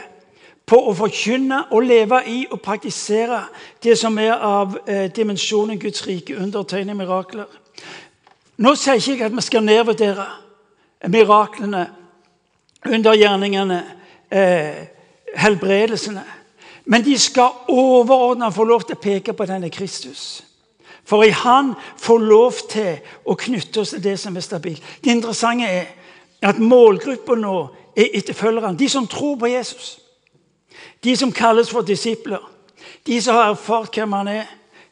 på 0.66 0.80
å 0.90 0.94
forkynne 0.98 1.62
og 1.72 1.86
leve 1.86 2.22
i 2.28 2.40
og 2.50 2.62
praktisere 2.66 3.44
det 3.84 3.98
som 4.00 4.18
er 4.18 4.34
av 4.34 4.80
eh, 4.90 5.12
dimensjonen 5.14 5.80
Guds 5.80 6.08
rike, 6.08 6.38
undertegne 6.38 6.96
mirakler. 6.98 7.46
Nå 8.58 8.74
sier 8.76 8.98
jeg 8.98 9.16
ikke 9.16 9.30
at 9.30 9.36
vi 9.36 9.46
skal 9.46 9.66
nedvurdere 9.66 10.26
miraklene, 11.12 11.86
undergjerningene, 12.86 13.84
eh, 14.32 14.88
helbredelsene. 15.36 16.24
Men 16.86 17.04
de 17.04 17.18
skal 17.20 17.50
overordna 17.68 18.50
få 18.50 18.64
lov 18.64 18.82
til 18.82 18.96
å 18.96 19.02
peke 19.02 19.34
på 19.34 19.46
denne 19.46 19.70
Kristus. 19.70 20.44
For 21.06 21.24
i 21.24 21.30
Han 21.30 21.74
får 21.98 22.18
lov 22.18 22.54
til 22.70 22.98
å 23.26 23.36
knytte 23.36 23.82
oss 23.82 23.90
til 23.90 24.04
det 24.04 24.20
som 24.20 24.38
er 24.38 24.42
stabilt. 24.42 24.84
Det 25.04 25.12
interessante 25.12 25.66
er 25.66 25.86
at 26.42 26.60
målgruppa 26.60 27.36
nå 27.36 27.68
er 27.98 28.10
etterfølgerne. 28.14 28.78
De 28.78 28.90
som 28.90 29.08
tror 29.08 29.36
på 29.36 29.48
Jesus. 29.48 30.00
De 31.04 31.16
som 31.16 31.32
kalles 31.32 31.70
for 31.70 31.82
disipler. 31.82 32.42
De 33.06 33.22
som 33.22 33.36
har 33.36 33.50
erfart 33.50 33.96
hvem 33.96 34.12
han 34.12 34.28
er. 34.28 34.46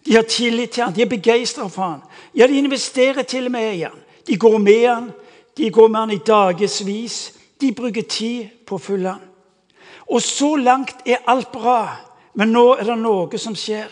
De 0.05 0.15
har 0.15 0.21
tillit 0.21 0.71
til 0.71 0.83
han, 0.83 0.93
de 0.95 1.01
er 1.01 1.09
begeistra 1.09 1.67
for 1.67 1.83
han. 1.83 2.01
Ja, 2.35 2.47
de 2.47 2.57
investerer 2.57 3.23
til 3.23 3.45
og 3.45 3.51
med 3.51 3.75
i 3.75 3.81
han. 3.81 3.99
De 4.27 4.37
går 4.37 4.57
med 4.57 4.87
han, 4.87 5.11
de 5.57 5.69
går 5.71 5.87
med 5.87 5.99
han 5.99 6.11
i 6.11 6.17
dagevis. 6.27 7.33
De 7.63 7.71
bruker 7.71 8.03
tid 8.03 8.51
på 8.67 8.75
å 8.75 8.83
følge 8.83 9.15
han. 9.15 9.29
Og 10.11 10.19
så 10.21 10.55
langt 10.59 11.05
er 11.07 11.23
alt 11.31 11.51
bra, 11.53 11.95
men 12.35 12.51
nå 12.51 12.73
er 12.75 12.89
det 12.89 12.97
noe 12.99 13.39
som 13.39 13.55
skjer. 13.55 13.87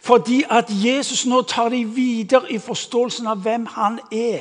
Fordi 0.00 0.42
at 0.48 0.70
Jesus 0.72 1.26
nå 1.28 1.42
tar 1.44 1.68
de 1.74 1.84
videre 1.84 2.48
i 2.52 2.58
forståelsen 2.58 3.28
av 3.28 3.44
hvem 3.44 3.66
han 3.76 4.00
er. 4.12 4.40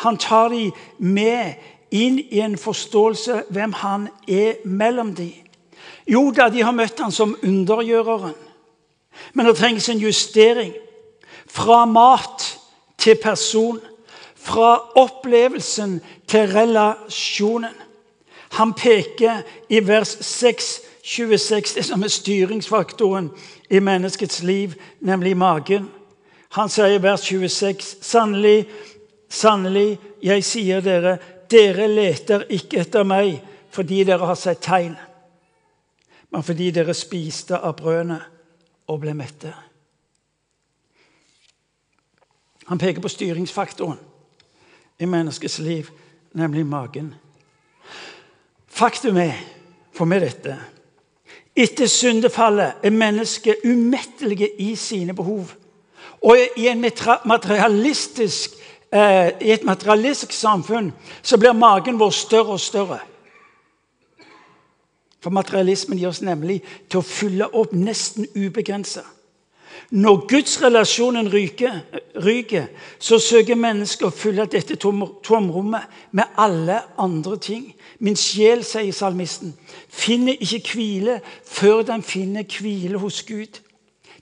Han 0.00 0.16
tar 0.16 0.48
de 0.48 0.70
med 0.98 1.60
inn 1.90 2.18
i 2.18 2.40
en 2.40 2.56
forståelse 2.58 3.42
hvem 3.50 3.72
han 3.82 4.08
er 4.28 4.62
mellom 4.64 5.12
de. 5.14 5.32
Jo 6.08 6.30
da, 6.34 6.48
de 6.48 6.62
har 6.62 6.74
møtt 6.74 7.00
han 7.02 7.12
som 7.12 7.36
undergjøreren. 7.42 8.34
Men 9.34 9.46
det 9.46 9.56
trengs 9.58 9.88
en 9.88 10.00
justering. 10.00 10.72
Fra 11.46 11.84
mat 11.84 12.46
til 12.98 13.18
person. 13.22 13.80
Fra 14.40 14.90
opplevelsen 14.96 16.00
til 16.28 16.52
relasjonen. 16.52 17.74
Han 18.50 18.72
peker 18.74 19.42
i 19.68 19.78
vers 19.86 20.16
6, 20.20 20.80
26, 21.04 21.74
det 21.74 21.84
som 21.84 22.02
er 22.02 22.10
styringsfaktoren 22.10 23.30
i 23.70 23.78
menneskets 23.78 24.42
liv, 24.42 24.74
nemlig 25.00 25.36
magen. 25.36 25.90
Han 26.56 26.68
sier 26.68 26.96
i 26.96 27.02
vers 27.02 27.22
26.: 27.28 28.02
Sannelig, 28.02 28.66
sannelig, 29.28 29.98
jeg 30.22 30.44
sier 30.44 30.82
dere, 30.82 31.18
dere 31.50 31.86
leter 31.86 32.48
ikke 32.50 32.80
etter 32.82 33.06
meg 33.06 33.38
fordi 33.70 34.02
dere 34.04 34.26
har 34.26 34.34
sett 34.34 34.64
tegn, 34.66 34.96
men 36.30 36.42
fordi 36.42 36.72
dere 36.74 36.94
spiste 36.94 37.58
av 37.58 37.76
brødene 37.78 38.18
og 38.90 39.00
ble 39.04 39.14
mette. 39.14 39.52
Han 42.66 42.78
peker 42.78 43.02
på 43.02 43.10
styringsfaktoren 43.10 44.09
i 45.00 45.06
menneskets 45.06 45.58
liv, 45.58 45.88
nemlig 46.32 46.66
magen. 46.66 47.14
Faktum 48.68 49.16
er 49.16 49.34
for 49.96 50.08
meg 50.08 50.22
dette 50.22 50.58
etter 51.56 51.86
syndefallet 51.86 52.72
er 52.82 52.90
mennesket 52.90 53.64
umettelige 53.64 54.48
i 54.60 54.74
sine 54.76 55.14
behov. 55.14 55.52
Og 56.22 56.36
i, 56.56 56.68
materialistisk, 57.24 58.50
eh, 58.92 59.28
i 59.40 59.50
et 59.52 59.64
materialistisk 59.64 60.32
samfunn 60.32 60.92
så 61.22 61.38
blir 61.38 61.52
magen 61.52 61.98
vår 61.98 62.10
større 62.10 62.56
og 62.56 62.60
større. 62.60 62.98
For 65.20 65.30
materialismen 65.30 65.98
gir 65.98 66.08
oss 66.08 66.22
nemlig 66.22 66.62
til 66.88 67.00
å 67.00 67.04
fylle 67.04 67.54
opp 67.54 67.72
nesten 67.72 68.26
ubegrensa. 68.36 69.02
Når 69.90 70.26
gudsrelasjonen 70.30 71.32
ryker, 71.32 71.80
ryker, 72.24 72.66
så 72.98 73.18
søker 73.18 73.58
mennesket 73.58 74.06
å 74.06 74.14
fylle 74.14 74.46
dette 74.46 74.76
tomrommet 74.78 75.98
med 76.14 76.38
alle 76.38 76.78
andre 76.98 77.38
ting. 77.42 77.64
Min 77.98 78.16
sjel, 78.18 78.62
sier 78.64 78.94
salmisten, 78.94 79.54
finner 79.88 80.38
ikke 80.38 80.76
hvile 80.76 81.18
før 81.46 81.82
den 81.88 82.06
finner 82.06 82.46
hvile 82.46 83.02
hos 83.02 83.22
Gud. 83.26 83.60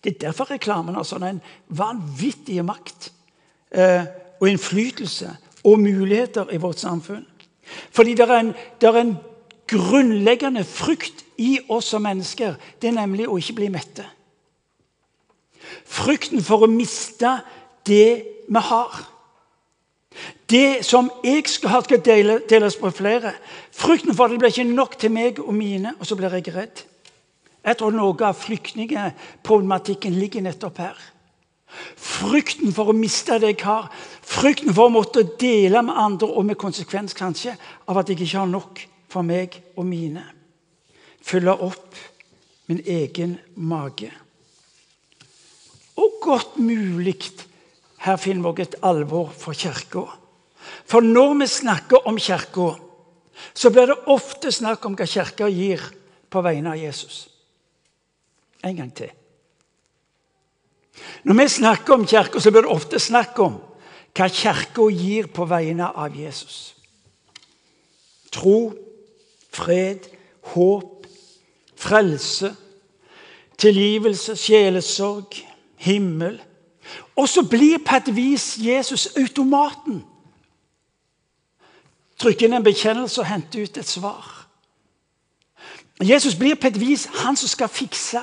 Det 0.04 0.14
er 0.14 0.20
derfor 0.28 0.50
reklamen 0.54 0.96
har 0.96 1.06
sånn 1.06 1.26
en 1.26 1.40
vanvittig 1.68 2.62
makt 2.64 3.10
eh, 3.74 4.06
og 4.40 4.48
innflytelse 4.48 5.34
og 5.68 5.80
muligheter 5.82 6.54
i 6.54 6.60
vårt 6.62 6.80
samfunn. 6.80 7.26
Fordi 7.92 8.14
det 8.16 8.24
er, 8.24 8.36
en, 8.38 8.54
det 8.80 8.88
er 8.88 9.00
en 9.02 9.16
grunnleggende 9.68 10.64
frykt 10.64 11.26
i 11.36 11.58
oss 11.68 11.92
som 11.92 12.06
mennesker. 12.06 12.56
Det 12.80 12.88
er 12.88 12.96
nemlig 13.02 13.28
å 13.28 13.36
ikke 13.40 13.58
bli 13.60 13.68
mette. 13.72 14.06
Frykten 15.88 16.42
for 16.44 16.64
å 16.64 16.70
miste 16.70 17.38
det 17.88 18.10
vi 18.48 18.62
har. 18.70 19.00
Det 20.48 20.84
som 20.86 21.10
jeg 21.24 21.44
skal 21.50 21.74
ha, 21.74 21.82
skal 21.84 22.00
dele, 22.04 22.38
deles 22.48 22.78
på 22.80 22.90
flere. 22.94 23.34
Frykten 23.74 24.16
for 24.16 24.26
at 24.26 24.34
det 24.34 24.40
blir 24.42 24.54
ikke 24.54 24.70
nok 24.70 24.96
til 24.98 25.12
meg 25.14 25.42
og 25.44 25.52
mine, 25.54 25.94
og 25.98 26.08
så 26.08 26.16
blir 26.16 26.32
jeg 26.38 26.54
redd. 26.54 26.82
Jeg 27.64 27.76
tror 27.76 27.92
noe 27.92 28.16
av 28.24 28.38
flyktningproblematikken 28.40 30.16
ligger 30.16 30.46
nettopp 30.46 30.80
her. 30.80 30.98
Frykten 32.00 32.72
for 32.72 32.88
å 32.90 32.96
miste 32.96 33.36
det 33.42 33.52
jeg 33.52 33.64
har. 33.66 33.90
Frykten 34.24 34.72
for 34.72 34.88
å 34.88 34.94
måtte 34.94 35.26
dele 35.40 35.82
med 35.84 36.00
andre, 36.00 36.30
og 36.30 36.46
med 36.48 36.60
konsekvens 36.60 37.16
kanskje 37.18 37.54
av 37.86 38.00
at 38.00 38.08
jeg 38.08 38.22
ikke 38.22 38.40
har 38.40 38.48
nok 38.48 38.80
for 39.12 39.26
meg 39.26 39.60
og 39.76 39.84
mine. 39.88 40.24
Fylle 41.20 41.52
opp 41.52 41.98
min 42.68 42.80
egen 42.86 43.36
mage. 43.54 44.10
Og 45.98 46.18
godt 46.22 46.58
mulig 46.62 47.16
her 47.98 48.16
finner 48.16 48.52
vi 48.54 48.62
et 48.62 48.76
alvor 48.86 49.32
for 49.34 49.52
Kirka. 49.52 50.04
For 50.86 51.02
når 51.02 51.34
vi 51.40 51.46
snakker 51.46 52.06
om 52.06 52.18
Kirka, 52.18 52.70
så 53.54 53.70
blir 53.70 53.90
det 53.90 53.98
ofte 54.06 54.52
snakk 54.54 54.84
om 54.86 54.94
hva 54.98 55.06
Kirka 55.06 55.48
gir 55.50 55.82
på 56.30 56.42
vegne 56.44 56.74
av 56.74 56.78
Jesus. 56.78 57.26
En 58.62 58.76
gang 58.76 58.92
til. 58.94 59.10
Når 61.24 61.34
vi 61.40 61.48
snakker 61.48 61.94
om 61.94 62.06
Kirka, 62.06 62.40
så 62.40 62.50
blir 62.50 62.66
det 62.66 62.74
ofte 62.74 63.00
snakk 63.02 63.38
om 63.42 63.58
hva 64.14 64.28
Kirka 64.30 64.88
gir 64.94 65.30
på 65.34 65.46
vegne 65.50 65.90
av 65.90 66.14
Jesus. 66.14 66.74
Tro, 68.30 68.72
fred, 69.54 70.06
håp, 70.54 71.06
frelse, 71.78 72.54
tilgivelse, 73.58 74.36
sjelesorg 74.38 75.47
himmel. 75.78 76.42
Og 77.16 77.28
så 77.28 77.42
blir 77.42 77.78
på 77.86 77.96
et 77.96 78.16
vis 78.16 78.56
Jesus 78.58 79.06
automaten. 79.16 80.04
trykker 82.18 82.48
inn 82.48 82.56
en 82.58 82.64
bekjennelse 82.66 83.20
og 83.22 83.28
hente 83.30 83.62
ut 83.62 83.76
et 83.78 83.86
svar. 83.86 84.48
Jesus 86.02 86.34
blir 86.34 86.56
på 86.58 86.66
et 86.66 86.80
vis 86.80 87.04
han 87.22 87.36
som 87.36 87.48
skal 87.48 87.68
fikse. 87.70 88.22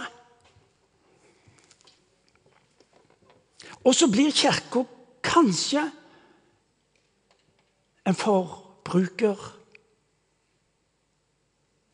Og 3.86 3.96
så 3.96 4.08
blir 4.12 4.36
Kirka 4.36 4.84
kanskje 5.24 5.84
en 8.06 8.16
forbruker 8.16 9.52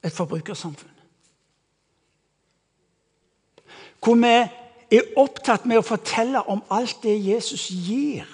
Et 0.04 0.12
forbrukersamfunn. 0.12 0.90
Hvor 4.02 4.16
vi 4.16 4.61
er 4.92 5.14
opptatt 5.16 5.66
med 5.66 5.80
å 5.80 5.86
fortelle 5.86 6.42
om 6.52 6.64
alt 6.70 7.04
det 7.04 7.16
Jesus 7.24 7.70
gir. 7.72 8.28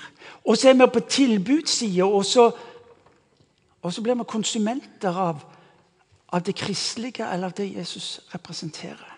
Og 0.47 0.57
så 0.57 0.69
er 0.69 0.79
vi 0.79 0.87
på 0.93 1.03
tilbudssida, 1.09 2.05
og, 2.05 2.25
og, 3.81 3.93
så 3.93 4.01
blir 4.01 4.17
vi 4.17 4.27
konsumenter 4.27 5.17
av, 5.17 5.43
av 6.33 6.43
det 6.43 6.55
kristelige 6.55 7.27
eller 7.33 7.51
av 7.51 7.57
det 7.57 7.67
Jesus 7.75 8.19
representerer. 8.33 9.13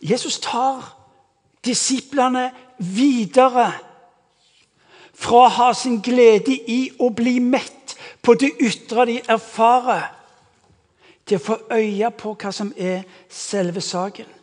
Jesus 0.00 0.38
tar 0.38 0.94
disiplene 1.64 2.50
videre 2.78 3.72
fra 5.18 5.44
å 5.44 5.52
ha 5.52 5.72
sin 5.74 6.00
glede 6.02 6.54
i 6.54 6.80
å 6.98 7.10
bli 7.10 7.38
mett 7.42 7.96
på 8.22 8.34
det 8.38 8.52
ytre 8.62 9.06
de 9.08 9.18
erfarer, 9.28 10.14
til 11.26 11.36
å 11.36 11.44
få 11.44 11.56
øye 11.76 12.08
på 12.16 12.32
hva 12.40 12.50
som 12.54 12.70
er 12.76 13.02
selve 13.28 13.82
saken. 13.84 14.37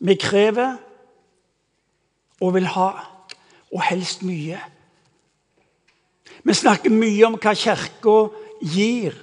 Vi 0.00 0.16
krever 0.16 0.76
og 2.40 2.54
vil 2.54 2.66
ha, 2.66 2.90
og 3.72 3.82
helst 3.82 4.22
mye. 4.24 4.58
Vi 6.44 6.54
snakker 6.56 6.90
mye 6.90 7.26
om 7.28 7.36
hva 7.36 7.52
Kirka 7.54 8.16
gir, 8.64 9.16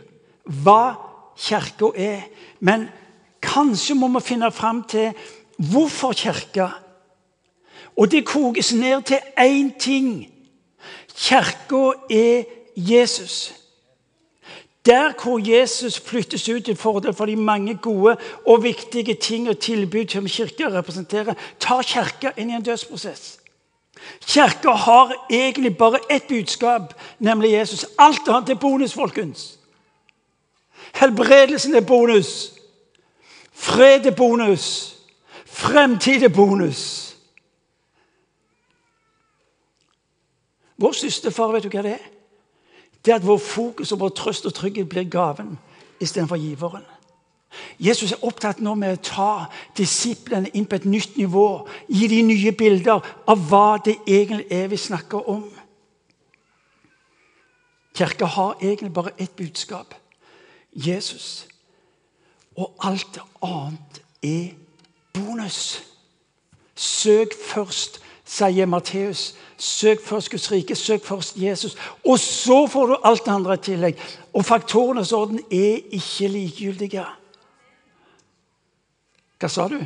hva 0.45 0.95
Kirka 1.37 1.89
er. 1.97 2.27
Men 2.59 2.87
kanskje 3.41 3.97
må 3.97 4.11
vi 4.13 4.23
finne 4.25 4.51
fram 4.53 4.83
til 4.89 5.17
hvorfor 5.57 6.13
Kirka. 6.13 6.69
Og 7.97 8.11
det 8.11 8.25
kokes 8.25 8.73
ned 8.73 9.01
til 9.09 9.19
én 9.39 9.73
ting. 9.79 10.27
Kirka 11.17 11.97
er 12.09 12.45
Jesus. 12.75 13.53
Der 14.87 15.13
hvor 15.23 15.39
Jesus 15.57 15.99
flyttes 15.99 16.49
ut 16.49 16.63
til 16.63 16.75
fordel 16.75 17.13
for 17.13 17.25
de 17.25 17.35
mange 17.35 17.75
gode 17.75 18.17
og 18.45 18.63
viktige 18.63 19.13
ting 19.13 19.49
og 19.49 19.59
tilbud 19.59 20.07
som 20.09 20.27
kirka 20.27 20.69
representerer, 20.69 21.33
tar 21.59 21.81
kirka 21.81 22.31
inn 22.37 22.49
i 22.49 22.55
en 22.55 22.63
dødsprosess. 22.63 23.39
Kirka 24.21 24.71
har 24.71 25.11
egentlig 25.29 25.77
bare 25.77 25.99
ett 26.09 26.27
budskap, 26.27 26.93
nemlig 27.19 27.51
Jesus. 27.51 27.85
Alt 27.99 28.27
annet 28.27 28.49
er 28.49 28.55
bonus, 28.55 28.93
folkens. 28.93 29.59
Helbredelsen 30.95 31.75
er 31.75 31.81
bonus. 31.81 32.53
Fred 33.53 34.05
er 34.05 34.15
bonus. 34.15 34.95
Fremtid 35.45 36.23
er 36.23 36.29
bonus. 36.29 37.15
Vår 40.77 40.91
søsterfar, 40.91 41.51
vet 41.51 41.63
du 41.63 41.73
hva 41.73 41.81
det 41.83 41.97
er? 41.97 42.16
Det 43.07 43.13
er 43.13 43.21
at 43.21 43.27
vår 43.27 43.37
fokus 43.37 43.91
og 43.91 43.99
vår 43.99 44.09
trøst 44.09 44.45
og 44.45 44.53
trygghet 44.53 44.89
blir 44.89 45.05
gaven 45.07 45.53
istedenfor 46.03 46.35
giveren. 46.35 46.83
Jesus 47.79 48.11
er 48.11 48.25
opptatt 48.27 48.59
nå 48.59 48.73
med 48.75 48.97
å 48.97 49.03
ta 49.07 49.29
disiplene 49.77 50.51
inn 50.51 50.65
på 50.67 50.75
et 50.75 50.87
nytt 50.89 51.15
nivå. 51.15 51.45
Gi 51.87 52.09
de 52.11 52.19
nye 52.27 52.51
bilder 52.51 53.05
av 53.31 53.45
hva 53.47 53.77
det 53.85 53.95
egentlig 54.03 54.49
er 54.51 54.67
vi 54.67 54.81
snakker 54.81 55.29
om. 55.31 55.45
Kirka 57.95 58.27
har 58.27 58.59
egentlig 58.59 58.91
bare 58.93 59.15
ett 59.17 59.35
budskap 59.39 59.95
Jesus. 60.75 61.47
Og 62.59 62.75
alt 62.83 63.21
annet 63.41 64.03
er 64.19 64.51
bonus. 65.15 65.79
Søk 66.75 67.39
først, 67.53 68.01
sier 68.27 68.65
Matteus. 68.65 69.35
Søk 69.57 70.01
først 70.05 70.31
Guds 70.31 70.51
rike, 70.51 70.75
søk 70.75 71.05
først 71.05 71.37
Jesus. 71.37 71.77
Og 72.05 72.19
så 72.19 72.67
får 72.67 72.85
du 72.85 72.97
alt 73.03 73.25
det 73.25 73.31
andre 73.31 73.53
i 73.53 73.57
tillegg. 73.57 74.01
Og 74.33 74.45
faktorenes 74.45 75.11
orden 75.11 75.39
er 75.51 75.79
ikke 75.91 76.27
likegyldige. 76.27 77.05
Hva 79.39 79.49
sa 79.49 79.67
du? 79.67 79.79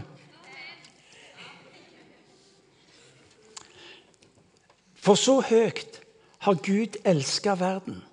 For 5.01 5.17
så 5.17 5.39
høyt 5.41 6.01
har 6.45 6.60
Gud 6.62 6.98
elska 7.05 7.55
verden 7.57 8.03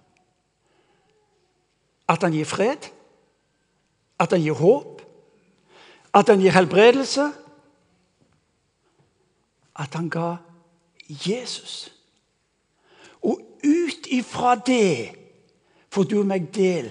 at 2.09 2.23
han 2.25 2.33
gir 2.33 2.49
fred, 2.49 2.89
at 4.19 4.33
han 4.33 4.41
gir 4.41 4.57
håp, 4.57 5.03
at 6.17 6.31
han 6.33 6.41
gir 6.41 6.55
helbredelse. 6.57 7.27
At 9.79 9.95
han 9.95 10.09
ga 10.11 10.37
Jesus. 11.09 11.93
Og 13.23 13.41
ut 13.65 14.07
ifra 14.11 14.55
det 14.55 15.11
får 15.91 16.03
du 16.03 16.19
og 16.21 16.27
meg 16.27 16.51
del 16.55 16.91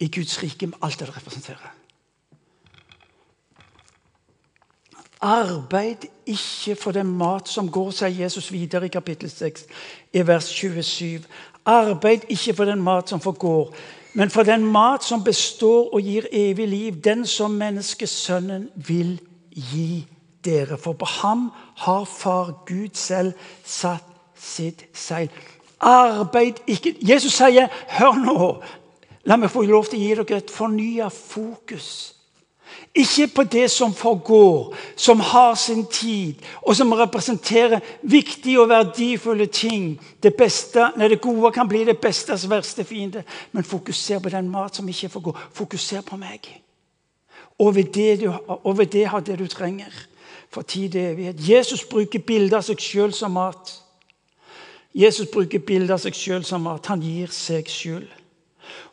i 0.00 0.08
Guds 0.08 0.42
rike 0.42 0.66
med 0.66 0.78
alt 0.82 0.98
det 1.00 1.08
det 1.08 1.16
representerer. 1.16 1.76
Arbeid 5.20 6.08
ikke 6.26 6.74
for 6.82 6.92
den 6.96 7.06
mat 7.06 7.48
som 7.48 7.68
går, 7.68 7.90
sier 7.92 8.22
Jesus 8.22 8.52
videre 8.52 8.88
i 8.88 8.92
kapittel 8.92 9.30
6, 9.30 9.66
i 10.12 10.22
vers 10.26 10.48
27. 10.48 11.26
Arbeid 11.68 12.24
ikke 12.28 12.54
for 12.56 12.64
den 12.64 12.80
mat 12.82 13.08
som 13.08 13.20
forgår, 13.20 13.74
men 14.14 14.30
for 14.30 14.42
den 14.42 14.64
mat 14.64 15.04
som 15.04 15.24
består 15.24 15.92
og 15.94 16.00
gir 16.00 16.24
evig 16.32 16.68
liv, 16.68 17.02
den 17.04 17.26
som 17.26 17.50
menneskesønnen 17.50 18.70
vil 18.74 19.20
gi 19.52 20.06
dere. 20.44 20.78
For 20.78 20.92
på 20.92 21.04
ham 21.04 21.50
har 21.76 22.04
Far 22.04 22.52
Gud 22.66 22.94
selv 22.94 23.32
satt 23.64 24.04
sitt 24.40 24.84
seil. 24.94 25.30
Arbeid 25.80 26.54
ikke 26.66 26.94
Jesus 27.00 27.32
sier, 27.32 27.68
'Hør 27.88 28.24
nå, 28.24 28.62
la 29.24 29.36
meg 29.36 29.50
få 29.50 29.62
lov 29.62 29.84
til 29.84 29.98
å 29.98 30.02
gi 30.02 30.14
dere 30.14 30.36
et 30.36 30.50
fornya 30.50 31.08
fokus'. 31.08 32.14
Ikke 32.94 33.26
på 33.26 33.42
det 33.42 33.70
som 33.70 33.94
forgår, 33.94 34.74
som 34.96 35.20
har 35.20 35.54
sin 35.54 35.86
tid, 35.86 36.34
og 36.62 36.76
som 36.76 36.92
representerer 36.92 37.80
viktige 38.02 38.60
og 38.60 38.68
verdifulle 38.68 39.46
ting. 39.46 40.00
Det, 40.22 40.34
beste, 40.34 40.90
nei, 40.96 41.08
det 41.08 41.20
gode 41.20 41.52
kan 41.52 41.68
bli 41.68 41.84
det 41.84 41.98
bestes 41.98 42.50
verste 42.50 42.84
fiende. 42.84 43.22
Men 43.52 43.64
fokuser 43.64 44.18
på 44.18 44.28
den 44.28 44.50
mat 44.50 44.76
som 44.76 44.88
ikke 44.88 45.08
forgår. 45.08 45.38
Fokuser 45.52 46.00
på 46.00 46.16
meg. 46.16 46.50
Og 47.58 47.74
ved 47.74 47.84
det, 47.94 48.20
du, 48.20 48.32
og 48.48 48.78
ved 48.78 48.86
det 48.86 49.06
har 49.06 49.20
det 49.20 49.38
du 49.38 49.46
trenger 49.46 50.09
for 50.50 50.62
tid 50.62 50.96
og 50.96 51.02
evighet. 51.02 51.48
Jesus 51.48 51.84
bruker 51.84 52.18
bilder 52.18 52.58
av 52.58 52.66
seg 52.66 52.80
sjøl 52.82 53.14
som 53.14 53.36
mat. 53.36 53.76
Jesus 54.94 55.28
bruker 55.30 55.58
bilder 55.58 55.94
av 55.94 56.02
seg 56.02 56.16
sjøl 56.18 56.44
som 56.44 56.66
mat. 56.66 56.90
Han 56.90 57.02
gir 57.02 57.30
seg 57.34 57.70
sjøl. 57.70 58.08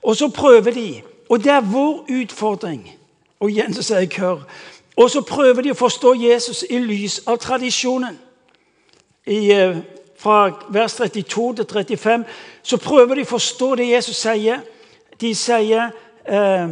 Og 0.03 0.15
så 0.15 0.29
prøver 0.29 0.71
de, 0.71 1.01
og 1.29 1.43
det 1.43 1.51
er 1.51 1.65
vår 1.65 2.05
utfordring 2.21 2.85
og 3.39 3.51
igjen 3.51 3.73
så 3.73 3.83
sier 3.85 4.05
jeg 4.05 4.17
hør. 4.17 4.41
Og 4.97 5.11
så 5.13 5.21
prøver 5.21 5.61
de 5.61 5.73
å 5.73 5.77
forstå 5.77 6.13
Jesus 6.17 6.63
i 6.69 6.79
lys 6.81 7.19
av 7.29 7.37
tradisjonen. 7.41 8.17
I, 9.27 9.51
eh, 9.51 9.77
fra 10.17 10.49
vers 10.73 10.95
32 10.97 11.53
til 11.55 11.65
35 11.65 12.25
så 12.63 12.77
prøver 12.77 13.15
de 13.15 13.21
å 13.21 13.33
forstå 13.35 13.75
det 13.75 13.89
Jesus 13.89 14.17
sier. 14.17 14.63
De 15.21 15.35
sier 15.35 15.91
eh, 16.25 16.67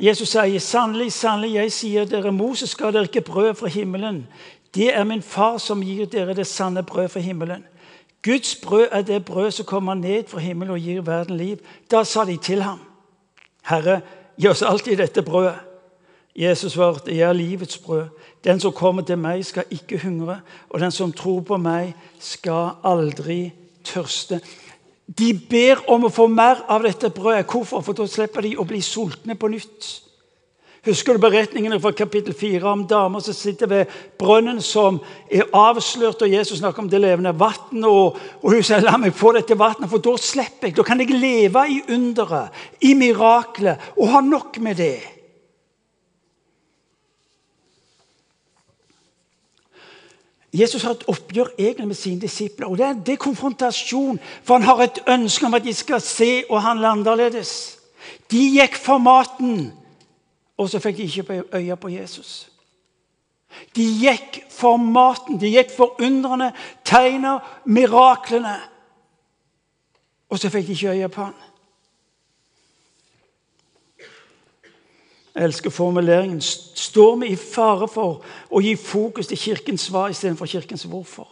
Jesus 0.00 0.28
sier, 0.28 0.58
'Sannelig, 0.58 1.12
sannelig, 1.12 1.54
jeg 1.54 1.72
sier 1.72 2.04
dere, 2.04 2.32
Moses 2.32 2.74
ga 2.74 2.90
dere 2.90 3.02
ikke 3.02 3.20
brød 3.20 3.54
fra 3.54 3.66
himmelen.' 3.66 4.26
'Det 4.74 4.96
er 4.96 5.04
min 5.04 5.22
far 5.22 5.58
som 5.58 5.82
gir 5.82 6.06
dere 6.06 6.34
det 6.34 6.46
sanne 6.46 6.82
brød 6.82 7.08
fra 7.08 7.20
himmelen.' 7.20 7.64
Guds 8.24 8.56
brød 8.56 8.88
er 8.92 9.02
det 9.02 9.24
brød 9.24 9.50
som 9.50 9.66
kommer 9.66 9.94
ned 9.94 10.24
fra 10.26 10.38
himmelen 10.38 10.72
og 10.72 10.80
gir 10.80 11.00
verden 11.00 11.36
liv. 11.36 11.58
Da 11.90 12.04
sa 12.04 12.24
de 12.24 12.36
til 12.36 12.62
ham, 12.62 12.80
'Herre, 13.64 14.00
gi 14.40 14.48
oss 14.48 14.62
alltid 14.62 14.96
dette 14.96 15.22
brødet.' 15.22 15.58
Jesus 16.36 16.72
svarte, 16.72 17.16
'Jeg 17.16 17.28
er 17.28 17.32
livets 17.32 17.78
brød. 17.78 18.04
Den 18.44 18.60
som 18.60 18.72
kommer 18.72 19.02
til 19.02 19.18
meg, 19.18 19.44
skal 19.44 19.64
ikke 19.70 19.98
hungre.' 19.98 20.40
'Og 20.68 20.80
den 20.80 20.90
som 20.90 21.12
tror 21.12 21.40
på 21.40 21.56
meg, 21.56 21.94
skal 22.18 22.70
aldri 22.84 23.52
tørste.' 23.84 24.40
De 25.08 25.32
ber 25.50 25.80
om 25.88 26.04
å 26.04 26.12
få 26.12 26.26
mer 26.28 26.60
av 26.68 26.84
dette 26.84 27.08
brødet. 27.10 27.48
Hvorfor? 27.48 27.80
For 27.80 27.96
da 27.96 28.04
slipper 28.06 28.44
de 28.44 28.56
å 28.60 28.66
bli 28.68 28.82
sultne 28.84 29.38
på 29.40 29.48
nytt. 29.48 29.88
Husker 30.88 31.16
du 31.16 31.20
beretningene 31.20 31.80
fra 31.82 31.90
kapittel 31.96 32.34
4 32.36 32.62
om 32.70 32.84
damer 32.88 33.20
som 33.24 33.34
sitter 33.34 33.68
ved 33.68 33.94
brønnen, 34.20 34.60
som 34.62 35.00
er 35.26 35.48
avslørt, 35.56 36.22
og 36.22 36.32
Jesus 36.32 36.60
snakker 36.60 36.84
om 36.84 36.88
det 36.88 37.00
levende 37.02 37.34
vannet, 37.34 37.84
Og, 37.84 38.16
og, 38.42 38.52
hun 38.52 38.62
sier 38.62 38.80
'la 38.80 38.96
meg 38.96 39.12
få 39.14 39.32
dette 39.32 39.58
vannet, 39.58 39.90
for 39.90 39.98
da 39.98 40.16
slipper 40.16 40.68
jeg'. 40.68 40.76
Da 40.76 40.82
kan 40.82 41.00
jeg 41.00 41.10
leve 41.10 41.66
i 41.68 41.82
underet, 41.88 42.50
i 42.80 42.94
miraklet, 42.94 43.78
og 43.96 44.08
ha 44.08 44.20
nok 44.20 44.58
med 44.60 44.76
det. 44.76 45.17
Jesus 50.52 50.82
har 50.82 50.94
et 50.96 51.08
oppgjør 51.08 51.50
egentlig 51.58 51.86
med 51.86 51.96
sine 51.96 52.20
disipler. 52.20 52.66
og 52.66 52.78
Det 52.78 52.86
er, 52.86 52.92
det 52.92 53.12
er 53.12 53.16
konfrontasjon, 53.16 54.20
for 54.42 54.54
han 54.54 54.62
har 54.62 54.82
et 54.82 55.02
ønske 55.08 55.46
om 55.46 55.54
at 55.54 55.64
de 55.64 55.74
skal 55.74 56.00
se 56.00 56.44
og 56.50 56.62
handle 56.62 56.88
annerledes. 56.88 57.78
De 58.30 58.40
gikk 58.56 58.76
for 58.76 58.98
maten, 58.98 59.72
og 60.56 60.70
så 60.70 60.80
fikk 60.80 60.96
de 60.96 61.02
ikke 61.02 61.42
øye 61.52 61.76
på 61.76 61.88
Jesus. 61.88 62.48
De 63.76 63.84
gikk 64.00 64.40
for 64.50 64.76
maten, 64.76 65.40
de 65.40 65.52
gikk 65.52 65.70
for 65.76 66.00
undrene, 66.02 66.52
tegner, 66.84 67.38
miraklene. 67.64 68.56
Og 70.28 70.38
så 70.38 70.50
fikk 70.52 70.66
de 70.66 70.72
ikke 70.72 70.96
øye 70.96 71.08
på 71.08 71.28
ham. 71.28 71.34
Jeg 75.38 75.44
elsker 75.44 75.70
formuleringen. 75.70 76.40
Står 76.74 77.16
vi 77.16 77.26
i 77.30 77.36
fare 77.38 77.86
for 77.86 78.24
å 78.50 78.58
gi 78.58 78.72
fokus 78.74 79.28
til 79.30 79.38
kirkens 79.38 79.84
svar 79.86 80.10
istedenfor 80.10 80.50
kirkens 80.50 80.82
hvorfor? 80.82 81.28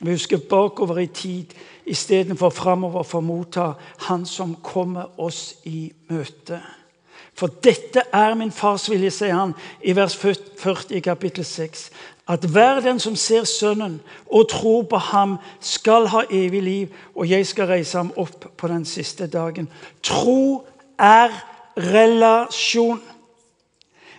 Vi 0.00 0.12
husker 0.12 0.42
bakover 0.50 0.98
i 1.00 1.06
tid 1.06 1.54
istedenfor 1.88 2.52
framover 2.52 3.02
for 3.08 3.22
å 3.22 3.24
motta 3.24 3.64
Han 4.10 4.26
som 4.28 4.58
kommer 4.60 5.08
oss 5.16 5.54
i 5.64 5.88
møte. 6.12 6.60
For 7.32 7.48
dette 7.64 8.04
er 8.12 8.36
min 8.36 8.52
fars 8.52 8.90
vilje, 8.92 9.14
sier 9.16 9.38
han 9.38 9.54
i 9.80 9.96
vers 9.96 10.18
40 10.20 10.92
i 10.92 11.00
kapittel 11.00 11.48
6. 11.48 11.86
At 12.28 12.44
hver 12.44 12.82
den 12.84 13.00
som 13.00 13.16
ser 13.16 13.48
Sønnen 13.48 14.02
og 14.26 14.50
tror 14.52 14.82
på 14.84 15.00
ham, 15.00 15.38
skal 15.60 16.10
ha 16.12 16.26
evig 16.28 16.62
liv, 16.62 16.98
og 17.16 17.24
jeg 17.30 17.48
skal 17.48 17.72
reise 17.72 17.96
ham 17.96 18.12
opp 18.20 18.50
på 18.56 18.68
den 18.68 18.84
siste 18.84 19.32
dagen. 19.32 19.72
Tro 20.04 20.66
er 21.00 21.32
relasjon 21.80 23.00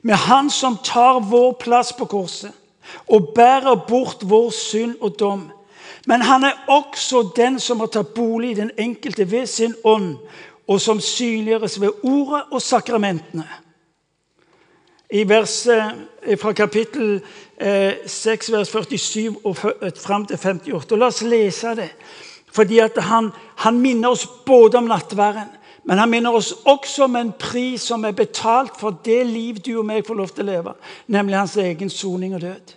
med 0.01 0.15
Han 0.15 0.49
som 0.49 0.77
tar 0.77 1.19
vår 1.19 1.53
plass 1.53 1.93
på 1.93 2.05
korset 2.05 2.51
og 3.07 3.33
bærer 3.35 3.85
bort 3.87 4.23
vår 4.25 4.49
synd 4.49 4.95
og 5.01 5.19
dom. 5.19 5.51
Men 6.07 6.21
han 6.21 6.43
er 6.43 6.63
også 6.67 7.29
den 7.35 7.59
som 7.59 7.79
har 7.79 7.91
tatt 7.93 8.13
bolig 8.15 8.51
i 8.51 8.59
den 8.61 8.71
enkelte 8.77 9.27
ved 9.31 9.45
sin 9.47 9.75
ånd, 9.83 10.15
og 10.67 10.81
som 10.81 10.99
synliggjøres 10.99 11.81
ved 11.81 12.03
ordet 12.03 12.43
og 12.51 12.61
sakramentene. 12.61 13.45
I 15.11 15.23
verset 15.27 16.07
eh, 16.23 16.37
fra 16.39 16.53
kapittel 16.55 17.19
6, 17.59 18.49
eh, 18.49 18.53
vers 18.55 18.69
47 18.71 19.35
og 19.43 19.57
fram 19.99 20.25
til 20.25 20.39
58. 20.39 20.91
Og 20.91 20.97
la 20.97 21.09
oss 21.11 21.21
lese 21.21 21.75
det. 21.75 21.89
Fordi 22.51 22.79
han, 22.79 23.29
han 23.57 23.79
minner 23.79 24.15
oss 24.15 24.23
både 24.45 24.79
om 24.79 24.87
nattværen 24.87 25.51
men 25.83 25.97
han 25.97 26.09
minner 26.09 26.35
oss 26.37 26.51
også 26.65 27.07
om 27.07 27.15
en 27.17 27.31
pris 27.39 27.81
som 27.89 28.05
er 28.05 28.13
betalt 28.17 28.77
for 28.79 28.99
det 29.05 29.23
liv 29.25 29.57
du 29.65 29.73
og 29.79 29.87
meg 29.89 30.05
får 30.05 30.19
lov 30.19 30.29
til 30.35 30.45
å 30.45 30.51
leve, 30.51 30.75
nemlig 31.09 31.39
hans 31.39 31.57
egen 31.57 31.89
soning 31.89 32.35
og 32.37 32.43
død. 32.45 32.73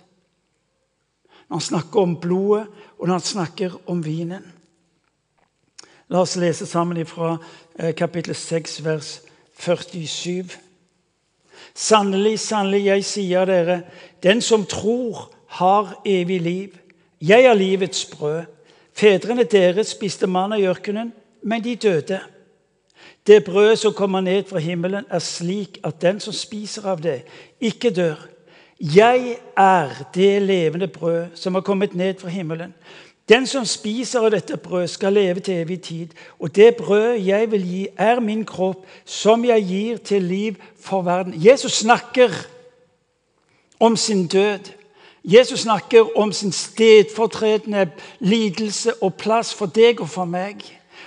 Når 1.48 1.58
han 1.58 1.66
snakker 1.68 2.00
om 2.00 2.16
blodet, 2.20 2.66
og 2.98 3.08
når 3.08 3.18
han 3.18 3.26
snakker 3.28 3.74
om 3.90 4.00
vinen. 4.04 4.44
La 6.08 6.22
oss 6.24 6.36
lese 6.40 6.66
sammen 6.66 7.04
fra 7.06 7.36
eh, 7.78 7.92
kapittel 7.96 8.34
6, 8.34 8.78
vers 8.84 9.10
47. 9.60 10.56
Sannelig, 11.74 12.38
sannelig, 12.40 12.84
jeg 12.86 13.04
sier 13.04 13.48
dere, 13.48 13.80
den 14.22 14.40
som 14.42 14.64
tror, 14.66 15.30
har 15.58 16.00
evig 16.06 16.40
liv. 16.40 16.78
Jeg 17.20 17.44
er 17.44 17.54
livets 17.54 18.04
brød. 18.10 18.44
Fedrene 18.94 19.44
deres 19.44 19.92
spiste 19.94 20.26
mann 20.26 20.54
i 20.56 20.66
ørkenen, 20.66 21.12
men 21.42 21.64
de 21.64 21.76
døde. 21.76 22.20
Det 23.26 23.44
brødet 23.44 23.78
som 23.78 23.92
kommer 23.92 24.20
ned 24.20 24.44
fra 24.44 24.58
himmelen, 24.58 25.04
er 25.10 25.18
slik 25.18 25.78
at 25.84 26.02
den 26.02 26.20
som 26.20 26.32
spiser 26.32 26.84
av 26.86 27.00
det, 27.02 27.22
ikke 27.60 27.90
dør. 27.90 28.20
Jeg 28.80 29.36
er 29.56 29.88
det 30.14 30.42
levende 30.42 30.88
brød 30.88 31.26
som 31.34 31.54
har 31.54 31.60
kommet 31.60 31.94
ned 31.94 32.14
fra 32.20 32.28
himmelen. 32.28 32.74
Den 33.28 33.46
som 33.46 33.64
spiser 33.64 34.20
av 34.20 34.30
dette 34.34 34.56
brød, 34.56 34.86
skal 34.86 35.12
leve 35.12 35.40
til 35.40 35.54
evig 35.54 35.80
tid. 35.80 36.08
Og 36.38 36.56
det 36.56 36.76
brødet 36.76 37.26
jeg 37.26 37.50
vil 37.50 37.66
gi, 37.66 37.86
er 37.96 38.20
min 38.20 38.44
kropp, 38.44 38.84
som 39.04 39.44
jeg 39.44 39.64
gir 39.64 39.96
til 39.96 40.22
liv 40.22 40.54
for 40.80 41.02
verden. 41.02 41.34
Jesus 41.36 41.72
snakker 41.72 42.28
om 43.80 43.96
sin 43.96 44.26
død. 44.26 44.58
Jesus 45.24 45.60
snakker 45.60 46.18
om 46.18 46.32
sin 46.32 46.52
stedfortredende 46.52 47.90
lidelse 48.18 49.02
og 49.02 49.14
plass 49.14 49.54
for 49.54 49.66
deg 49.66 50.00
og 50.00 50.08
for 50.08 50.24
meg. 50.24 50.60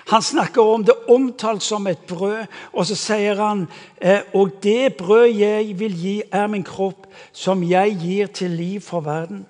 Han 0.08 0.22
snakker 0.22 0.62
om 0.62 0.84
det 0.86 0.94
omtalt 1.08 1.64
som 1.64 1.88
et 1.88 2.00
brød, 2.08 2.46
og 2.74 2.86
så 2.88 2.96
sier 2.96 3.36
han 3.42 3.66
eh, 4.02 4.24
og 4.34 4.62
det 4.64 4.96
brød 4.96 5.26
jeg 5.36 5.74
vil 5.80 5.98
gi, 6.00 6.22
er 6.32 6.48
min 6.48 6.64
kropp, 6.64 7.10
som 7.32 7.64
jeg 7.64 7.98
gir 8.02 8.28
til 8.28 8.52
liv 8.52 8.82
for 8.82 9.04
verden. 9.04 9.46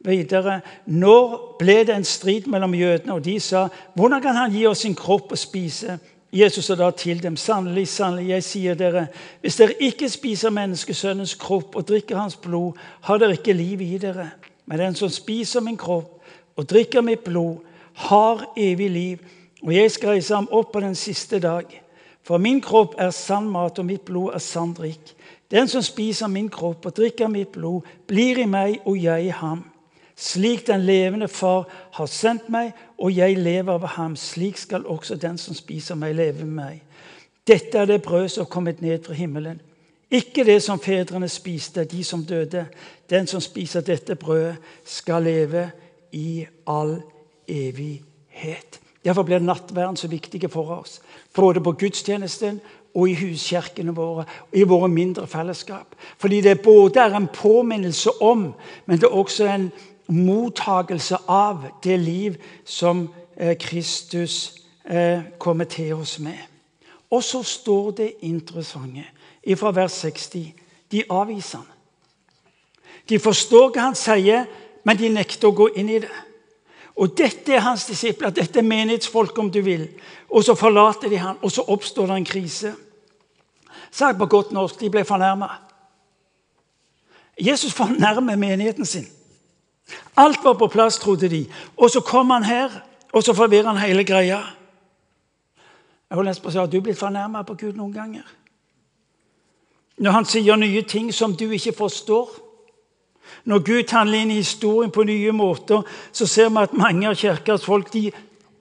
Videre, 0.00 0.60
Når 0.86 1.56
ble 1.58 1.84
det 1.84 1.96
en 1.96 2.04
strid 2.04 2.46
mellom 2.46 2.74
jødene, 2.74 3.14
og 3.14 3.24
de 3.24 3.40
sa 3.40 3.66
hvordan 3.94 4.22
kan 4.22 4.36
han 4.36 4.52
gi 4.52 4.66
oss 4.66 4.86
sin 4.86 4.94
kropp 4.94 5.32
å 5.32 5.36
spise? 5.36 5.98
Jesus 6.32 6.64
sa 6.64 6.76
da 6.78 6.90
til 6.94 7.22
dem, 7.22 7.36
sannelig, 7.36 7.88
sannelig, 7.88 8.28
jeg 8.30 8.44
sier 8.46 8.78
dere, 8.78 9.08
hvis 9.42 9.58
dere 9.58 9.74
ikke 9.82 10.08
spiser 10.08 10.54
menneskesønnens 10.54 11.34
kropp 11.34 11.74
og 11.76 11.88
drikker 11.88 12.16
hans 12.16 12.36
blod, 12.38 12.78
har 13.02 13.18
dere 13.18 13.34
ikke 13.34 13.52
liv 13.58 13.82
i 13.82 13.98
dere. 13.98 14.30
Men 14.70 14.78
den 14.78 14.94
som 14.94 15.10
spiser 15.10 15.60
min 15.60 15.76
kropp 15.76 16.22
og 16.56 16.70
drikker 16.70 17.02
mitt 17.02 17.26
blod, 17.26 17.58
har 18.06 18.46
evig 18.56 18.90
liv, 18.90 19.18
og 19.62 19.74
jeg 19.74 19.90
skal 19.90 20.14
reise 20.14 20.34
ham 20.34 20.48
opp 20.50 20.72
på 20.72 20.80
den 20.80 20.94
siste 20.94 21.40
dag. 21.40 21.68
For 22.22 22.38
min 22.38 22.60
kropp 22.60 22.94
er 22.98 23.10
sann 23.10 23.48
mat, 23.50 23.78
og 23.78 23.86
mitt 23.88 24.04
blod 24.08 24.34
er 24.34 24.42
sann 24.44 24.72
drikk. 24.76 25.14
Den 25.50 25.68
som 25.68 25.82
spiser 25.82 26.30
min 26.30 26.48
kropp 26.52 26.86
og 26.86 26.96
drikker 26.96 27.28
mitt 27.28 27.52
blod, 27.52 27.86
blir 28.06 28.38
i 28.38 28.46
meg 28.46 28.80
og 28.84 28.98
jeg 29.02 29.26
i 29.26 29.34
ham. 29.34 29.64
Slik 30.20 30.66
den 30.66 30.84
levende 30.84 31.28
Far 31.28 31.64
har 31.96 32.06
sendt 32.06 32.50
meg, 32.52 32.74
og 32.98 33.16
jeg 33.16 33.38
lever 33.40 33.72
av 33.72 33.86
ham, 33.96 34.16
slik 34.16 34.58
skal 34.60 34.84
også 34.86 35.16
den 35.16 35.38
som 35.40 35.56
spiser 35.56 35.96
meg, 35.96 36.14
leve 36.14 36.44
med 36.44 36.54
meg. 36.54 36.82
Dette 37.48 37.78
er 37.78 37.88
det 37.88 38.02
brød 38.04 38.28
som 38.28 38.44
er 38.44 38.52
kommet 38.52 38.82
ned 38.84 39.04
fra 39.06 39.16
himmelen. 39.16 39.60
Ikke 40.10 40.44
det 40.44 40.62
som 40.62 40.80
fedrene 40.82 41.28
spiste, 41.28 41.84
de 41.84 42.04
som 42.04 42.24
døde. 42.24 42.66
Den 43.10 43.26
som 43.26 43.40
spiser 43.40 43.80
dette 43.80 44.14
brødet, 44.14 44.56
skal 44.84 45.22
leve 45.22 45.70
i 46.12 46.46
all 46.66 46.98
evighet. 47.48 48.80
Derfor 49.04 49.22
blir 49.22 49.38
nattverden 49.38 49.96
så 49.96 50.08
viktig 50.08 50.50
for 50.50 50.70
oss. 50.80 51.00
Både 51.34 51.60
på 51.60 51.72
gudstjenesten 51.72 52.60
og 52.94 53.08
i 53.08 53.14
huskirkene 53.14 53.94
våre, 53.96 54.24
og 54.50 54.58
i 54.58 54.62
våre 54.62 54.88
mindre 54.88 55.26
fellesskap. 55.26 55.94
Fordi 56.18 56.40
det 56.40 56.60
både 56.60 57.00
er 57.00 57.16
en 57.16 57.28
påminnelse 57.32 58.10
om, 58.20 58.52
men 58.86 58.98
det 58.98 59.06
er 59.08 59.16
også 59.16 59.46
en 59.46 59.70
mottagelse 60.06 61.16
av 61.28 61.64
det 61.84 61.98
liv 62.00 62.36
som 62.64 63.08
eh, 63.36 63.56
Kristus 63.58 64.54
eh, 64.84 65.20
kommer 65.38 65.64
til 65.64 65.94
oss 65.94 66.18
med. 66.18 66.38
Og 67.10 67.24
så 67.24 67.42
står 67.42 67.90
det 67.90 68.12
interessante 68.20 69.04
fra 69.56 69.70
vers 69.70 69.92
60. 69.92 70.52
De 70.92 71.02
avviser 71.10 71.58
han. 71.58 71.66
De 73.08 73.18
forstår 73.18 73.70
hva 73.70 73.88
han 73.88 73.96
sier, 73.98 74.44
men 74.84 74.98
de 74.98 75.08
nekter 75.08 75.48
å 75.48 75.56
gå 75.56 75.70
inn 75.78 75.88
i 75.90 76.02
det. 76.02 76.10
Og 77.00 77.16
Dette 77.16 77.54
er 77.54 77.64
hans 77.64 77.86
disipler, 77.88 78.30
dette 78.30 78.60
er 78.60 78.66
menighetsfolk, 78.66 79.38
om 79.38 79.48
du 79.50 79.62
vil. 79.64 79.86
Og 80.28 80.44
så 80.44 80.54
forlater 80.54 81.08
de 81.08 81.16
han, 81.16 81.38
og 81.42 81.52
så 81.52 81.64
oppstår 81.64 82.06
det 82.06 82.16
en 82.16 82.24
krise. 82.28 82.74
Sagt 83.90 84.18
på 84.18 84.26
godt 84.26 84.52
norsk 84.52 84.80
de 84.80 84.90
ble 84.92 85.04
fornærma. 85.04 85.48
Jesus 87.40 87.72
fornærmer 87.72 88.36
menigheten 88.36 88.86
sin. 88.86 89.06
Alt 90.16 90.44
var 90.44 90.54
på 90.54 90.66
plass, 90.66 90.98
trodde 90.98 91.28
de. 91.28 91.46
Og 91.76 91.90
så 91.90 92.00
kom 92.00 92.30
han 92.30 92.44
her, 92.44 92.70
og 93.12 93.22
så 93.22 93.34
forvirrer 93.34 93.72
han 93.72 93.80
hele 93.80 94.04
greia. 94.04 94.42
Jeg 96.10 96.16
har 96.16 96.22
nesten 96.22 96.44
på 96.44 96.50
Har 96.50 96.66
du 96.66 96.80
blitt 96.80 96.98
fornærma 96.98 97.42
på 97.42 97.54
Gud 97.54 97.72
noen 97.72 97.92
ganger? 97.92 98.28
Når 99.96 100.10
han 100.10 100.24
sier 100.24 100.56
nye 100.56 100.82
ting 100.82 101.14
som 101.14 101.36
du 101.36 101.50
ikke 101.50 101.72
forstår? 101.72 102.28
Når 103.44 103.58
Gud 103.58 103.92
handler 103.92 104.18
inn 104.18 104.30
i 104.30 104.40
historien 104.42 104.90
på 104.90 105.02
nye 105.02 105.32
måter, 105.32 105.82
så 106.12 106.26
ser 106.26 106.48
vi 106.48 106.62
at 106.62 106.76
mange 106.76 107.08
av 107.08 107.16
kirkas 107.16 107.64
folk 107.64 107.92
de 107.92 108.10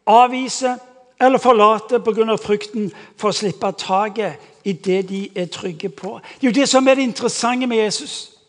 avviser 0.08 0.78
eller 1.20 1.38
forlater 1.38 2.00
pga. 2.00 2.38
frykten 2.38 2.92
for 3.18 3.30
å 3.30 3.36
slippe 3.36 3.72
taket 3.78 4.40
i 4.64 4.74
det 4.74 5.10
de 5.10 5.30
er 5.36 5.46
trygge 5.46 5.90
på. 5.90 6.20
Det 6.40 6.48
er 6.48 6.52
jo 6.52 6.62
det 6.62 6.70
som 6.70 6.88
er 6.88 6.96
det 6.96 7.04
interessante 7.04 7.68
med 7.68 7.78
Jesus. 7.78 8.40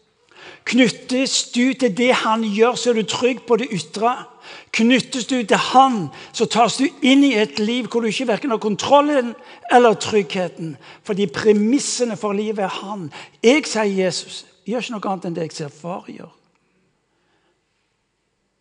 Knyttes 0.64 1.50
du 1.54 1.72
til 1.74 1.96
det 1.96 2.12
han 2.14 2.44
gjør, 2.44 2.74
så 2.74 2.90
er 2.90 3.00
du 3.00 3.02
trygg 3.02 3.42
på 3.46 3.56
det 3.56 3.70
ytre. 3.72 4.12
Knyttes 4.72 5.26
du 5.26 5.42
til 5.42 5.56
han, 5.56 6.08
så 6.32 6.46
tas 6.46 6.76
du 6.76 6.86
inn 7.02 7.24
i 7.24 7.34
et 7.38 7.58
liv 7.58 7.88
hvor 7.90 8.00
du 8.00 8.10
ikke 8.10 8.28
verken 8.28 8.50
har 8.54 8.60
kontrollen 8.62 9.32
eller 9.72 9.94
tryggheten. 9.94 10.76
Fordi 11.02 11.26
premissene 11.26 12.16
for 12.16 12.32
livet 12.32 12.64
er 12.68 12.76
han. 12.82 13.08
Jeg, 13.42 13.66
sier 13.66 13.88
Jesus, 14.04 14.44
gjør 14.68 14.84
ikke 14.84 14.96
noe 14.96 15.10
annet 15.10 15.28
enn 15.28 15.36
det 15.36 15.46
jeg 15.48 15.56
ser 15.56 15.74
far 15.74 16.08
gjør. 16.10 16.32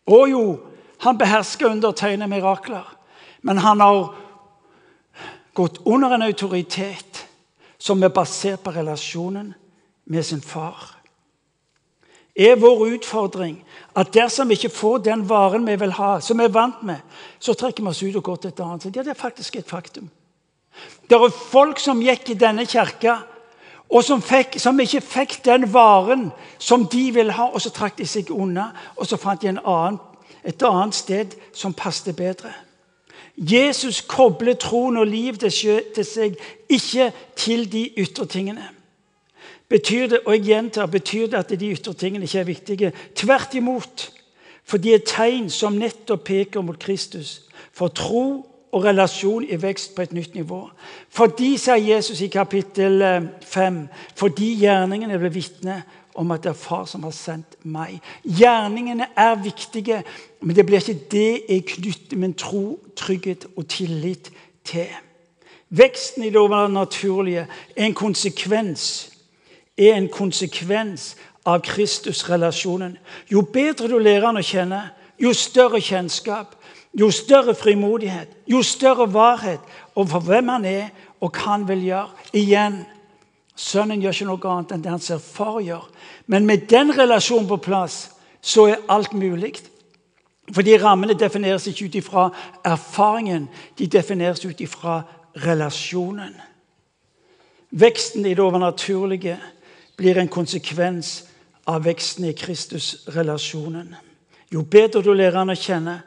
Å 0.09 0.19
jo, 0.29 0.43
han 1.05 1.17
behersker 1.19 1.69
undertegne 1.69 2.27
mirakler. 2.29 2.87
Men 3.45 3.61
han 3.63 3.79
har 3.79 4.13
gått 5.55 5.79
under 5.87 6.15
en 6.15 6.25
autoritet 6.25 7.25
som 7.79 8.03
er 8.03 8.11
basert 8.11 8.63
på 8.63 8.73
relasjonen 8.75 9.53
med 10.09 10.25
sin 10.25 10.41
far 10.43 10.99
er 12.39 12.59
vår 12.59 12.85
utfordring 12.95 13.57
at 13.99 14.13
dersom 14.15 14.47
vi 14.47 14.55
ikke 14.55 14.71
får 14.71 15.01
den 15.09 15.25
varen 15.27 15.65
vi 15.67 15.75
vil 15.81 15.91
ha, 15.97 16.19
som 16.23 16.39
vi 16.39 16.45
er 16.47 16.53
vant 16.55 16.83
med, 16.87 17.01
så 17.39 17.55
trekker 17.57 17.83
vi 17.83 17.91
oss 17.91 18.03
ut 18.03 18.15
og 18.15 18.23
går 18.23 18.37
til 18.39 18.53
et 18.53 18.61
annet. 18.63 18.87
Ja, 18.95 19.03
det 19.03 19.13
er 19.13 19.19
faktisk 19.19 19.57
et 19.59 19.67
faktum. 19.67 20.07
Det 21.09 21.17
er 21.17 21.33
folk 21.33 21.81
som 21.83 21.99
gikk 22.03 22.31
i 22.31 22.37
denne 22.39 22.63
kirka, 22.69 23.17
og 23.89 24.03
som, 24.05 24.21
fikk, 24.21 24.59
som 24.61 24.77
ikke 24.79 25.01
fikk 25.01 25.35
den 25.45 25.65
varen 25.73 26.29
som 26.61 26.85
de 26.87 27.07
ville 27.13 27.33
ha, 27.33 27.49
og 27.49 27.61
så 27.61 27.71
trakk 27.73 27.97
de 27.97 28.05
seg 28.05 28.29
unna. 28.29 28.69
Og 29.01 29.09
så 29.09 29.17
fant 29.17 29.41
de 29.41 29.49
annen, 29.49 29.97
et 30.45 30.63
annet 30.63 30.95
sted 30.95 31.33
som 31.53 31.73
passet 31.73 32.15
bedre. 32.15 32.53
Jesus 33.39 34.01
kobler 34.05 34.59
troen 34.59 34.99
og 34.99 35.07
liv 35.07 35.39
til 35.41 36.05
seg, 36.05 36.37
ikke 36.69 37.09
til 37.39 37.65
de 37.71 37.87
ytre 37.97 38.27
tingene. 38.29 38.67
Betyr 39.69 40.07
det 40.09 40.21
og 40.25 40.33
jeg 40.33 40.45
gjentar, 40.49 40.89
betyr 40.89 41.27
det 41.29 41.39
at 41.39 41.51
de 41.59 41.73
ytre 41.73 41.93
tingene 41.93 42.25
ikke 42.25 42.39
er 42.39 42.47
viktige? 42.47 42.93
Tvert 43.15 43.53
imot. 43.57 44.09
For 44.65 44.77
de 44.77 44.93
er 44.93 45.05
tegn 45.05 45.49
som 45.49 45.77
nettopp 45.77 46.27
peker 46.29 46.61
mot 46.61 46.77
Kristus. 46.77 47.39
For 47.73 47.89
tro 47.89 48.45
og 48.71 48.83
relasjon 48.85 49.43
i 49.43 49.57
vekst 49.61 49.95
på 49.95 50.01
et 50.01 50.13
nytt 50.13 50.35
nivå. 50.35 50.61
Fordi, 51.09 51.57
sier 51.57 51.79
Jesus 51.81 52.21
i 52.21 52.27
kapittel 52.27 53.01
5, 53.41 53.77
eh, 53.77 54.07
fordi 54.15 54.53
gjerningene 54.61 55.19
ble 55.19 55.33
vitne 55.33 55.81
om 56.15 56.31
at 56.31 56.43
det 56.43 56.49
er 56.49 56.59
far 56.59 56.85
som 56.85 57.03
har 57.03 57.15
sendt 57.15 57.57
meg. 57.63 57.99
Gjerningene 58.23 59.07
er 59.15 59.35
viktige, 59.43 60.03
men 60.41 60.55
det 60.55 60.65
blir 60.65 60.81
ikke 60.81 61.09
det 61.11 61.41
jeg 61.49 61.65
knytter 61.65 62.17
min 62.17 62.33
tro, 62.33 62.79
trygghet 62.95 63.47
og 63.55 63.67
tillit 63.67 64.31
til. 64.63 64.89
Veksten 65.69 66.23
i 66.23 66.29
det 66.29 66.41
overnaturlige 66.41 67.47
er 67.75 67.85
en 67.85 67.93
konsekvens 67.93 69.09
er 69.79 69.95
en 69.95 70.09
konsekvens 70.11 71.13
av 71.47 71.61
Kristus-relasjonen. 71.63 72.97
Jo 73.31 73.41
bedre 73.53 73.87
du 73.87 73.97
lærer 73.99 74.27
han 74.29 74.39
å 74.39 74.45
kjenne, 74.45 74.81
jo 75.19 75.31
større 75.35 75.81
kjennskap, 75.83 76.55
jo 76.93 77.11
større 77.11 77.55
frimodighet, 77.55 78.29
jo 78.47 78.61
større 78.63 79.13
varhet 79.13 79.59
overfor 79.95 80.19
hvem 80.19 80.47
han 80.47 80.65
er 80.65 80.89
og 81.19 81.33
hva 81.35 81.51
han 81.51 81.67
vil 81.67 81.83
gjøre. 81.83 82.09
Igjen, 82.33 82.79
Sønnen 83.59 83.99
gjør 83.99 84.15
ikke 84.15 84.27
noe 84.29 84.51
annet 84.53 84.71
enn 84.71 84.83
det 84.85 84.91
han 84.93 85.01
ser 85.03 85.19
far 85.19 85.57
gjør. 85.59 85.83
Men 86.31 86.45
med 86.47 86.69
den 86.71 86.93
relasjonen 86.95 87.47
på 87.49 87.57
plass 87.59 88.05
så 88.39 88.69
er 88.71 88.85
alt 88.87 89.11
mulig. 89.13 89.57
Fordi 90.55 90.77
rammene 90.79 91.17
defineres 91.19 91.67
ikke 91.67 91.89
ut 91.89 91.97
ifra 91.99 92.29
erfaringen, 92.65 93.49
de 93.77 93.87
defineres 93.87 94.45
ut 94.45 94.61
ifra 94.63 95.01
relasjonen. 95.43 96.31
Veksten 97.69 98.25
i 98.25 98.33
det 98.33 98.41
overnaturlige 98.41 99.35
blir 99.99 100.17
en 100.17 100.31
konsekvens 100.31 101.25
av 101.67 101.83
veksten 101.85 102.25
i 102.25 102.33
Kristus-relasjonen. 102.33 103.91
Jo 104.49 104.63
bedre 104.63 105.03
du 105.05 105.11
lærer 105.13 105.43
han 105.43 105.53
å 105.53 105.57
kjenne, 105.59 105.99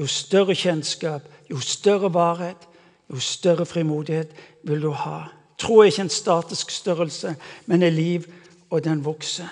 jo 0.00 0.06
større 0.06 0.54
kjennskap, 0.56 1.22
jo 1.50 1.60
større 1.60 2.14
varhet, 2.14 2.68
jo 3.10 3.20
større 3.20 3.66
frimodighet 3.66 4.32
vil 4.64 4.82
du 4.82 4.90
ha 4.90 5.28
Tro 5.60 5.82
er 5.82 5.90
ikke 5.90 6.06
en 6.06 6.08
statisk 6.08 6.70
størrelse, 6.70 7.34
men 7.66 7.82
er 7.82 7.90
liv, 7.90 8.24
og 8.70 8.84
den 8.84 9.04
vokser. 9.04 9.48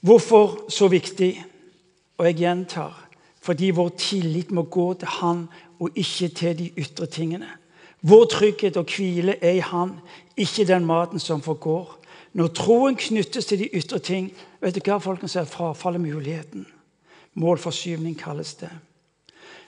Hvorfor 0.00 0.70
så 0.70 0.88
viktig? 0.88 1.44
Og 2.16 2.26
jeg 2.26 2.34
gjentar 2.34 3.02
fordi 3.46 3.70
vår 3.70 3.88
tillit 3.98 4.50
må 4.50 4.62
gå 4.62 4.94
til 4.94 5.08
Han 5.20 5.44
og 5.78 5.90
ikke 5.94 6.28
til 6.28 6.58
de 6.58 6.70
ytre 6.78 7.06
tingene. 7.06 7.46
Vår 8.02 8.24
trygghet 8.24 8.76
og 8.76 8.88
hvile 8.96 9.36
er 9.44 9.50
i 9.50 9.62
Han, 9.62 9.92
ikke 10.36 10.64
den 10.66 10.86
maten 10.86 11.18
som 11.18 11.42
forgår. 11.42 11.98
Når 12.32 12.46
troen 12.46 12.96
knyttes 12.96 13.46
til 13.46 13.58
de 13.58 13.68
ytre 13.74 13.98
ting, 13.98 14.32
vet 14.60 14.74
du 14.74 14.80
hva 14.80 14.98
folkens 14.98 15.36
er 15.36 15.44
frafallet 15.44 16.00
muligheten. 16.00 16.66
Målforskyvning 17.36 18.16
kalles 18.18 18.54
det. 18.54 18.70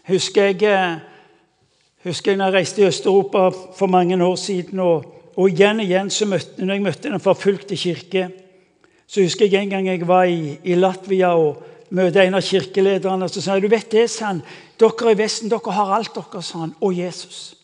Husker 0.09 0.44
jeg, 0.44 0.62
eh, 0.62 0.98
husker 2.04 2.33
jeg 2.33 2.38
når 2.38 2.44
jeg 2.44 2.54
reiste 2.54 2.83
i 2.83 2.87
Øst-Europa 2.87 3.50
for 3.76 3.87
mange 3.87 4.24
år 4.24 4.37
siden. 4.37 4.78
Og, 4.78 5.04
og 5.37 5.50
igjen 5.50 5.81
og 5.81 5.85
igjen 5.85 6.11
så 6.11 6.26
møtte, 6.26 6.64
når 6.64 6.74
jeg 6.74 6.83
møtte 6.83 7.11
den 7.11 7.20
forfulgte 7.20 7.76
kirke, 7.76 8.28
så 9.07 9.22
husker 9.22 9.46
jeg 9.46 9.62
en 9.62 9.70
gang 9.70 9.87
jeg 9.87 10.09
var 10.09 10.24
i, 10.24 10.59
i 10.64 10.74
Latvia 10.74 11.35
og 11.37 11.62
møtte 11.90 12.24
en 12.24 12.35
av 12.35 12.42
kirkelederne. 12.42 13.24
og 13.24 13.31
Så 13.31 13.40
sa 13.40 13.54
jeg 13.57 13.62
du 13.62 13.68
vet 13.68 13.92
det, 13.92 14.11
sa 14.11 14.33
han, 14.33 14.42
dere 14.81 15.12
i 15.12 15.18
Vesten 15.18 15.52
dere 15.52 15.72
har 15.72 15.94
alt 15.96 16.14
dere, 16.14 16.42
sa 16.42 16.59
han, 16.59 16.74
og 16.81 16.98
Jesus. 16.98 17.54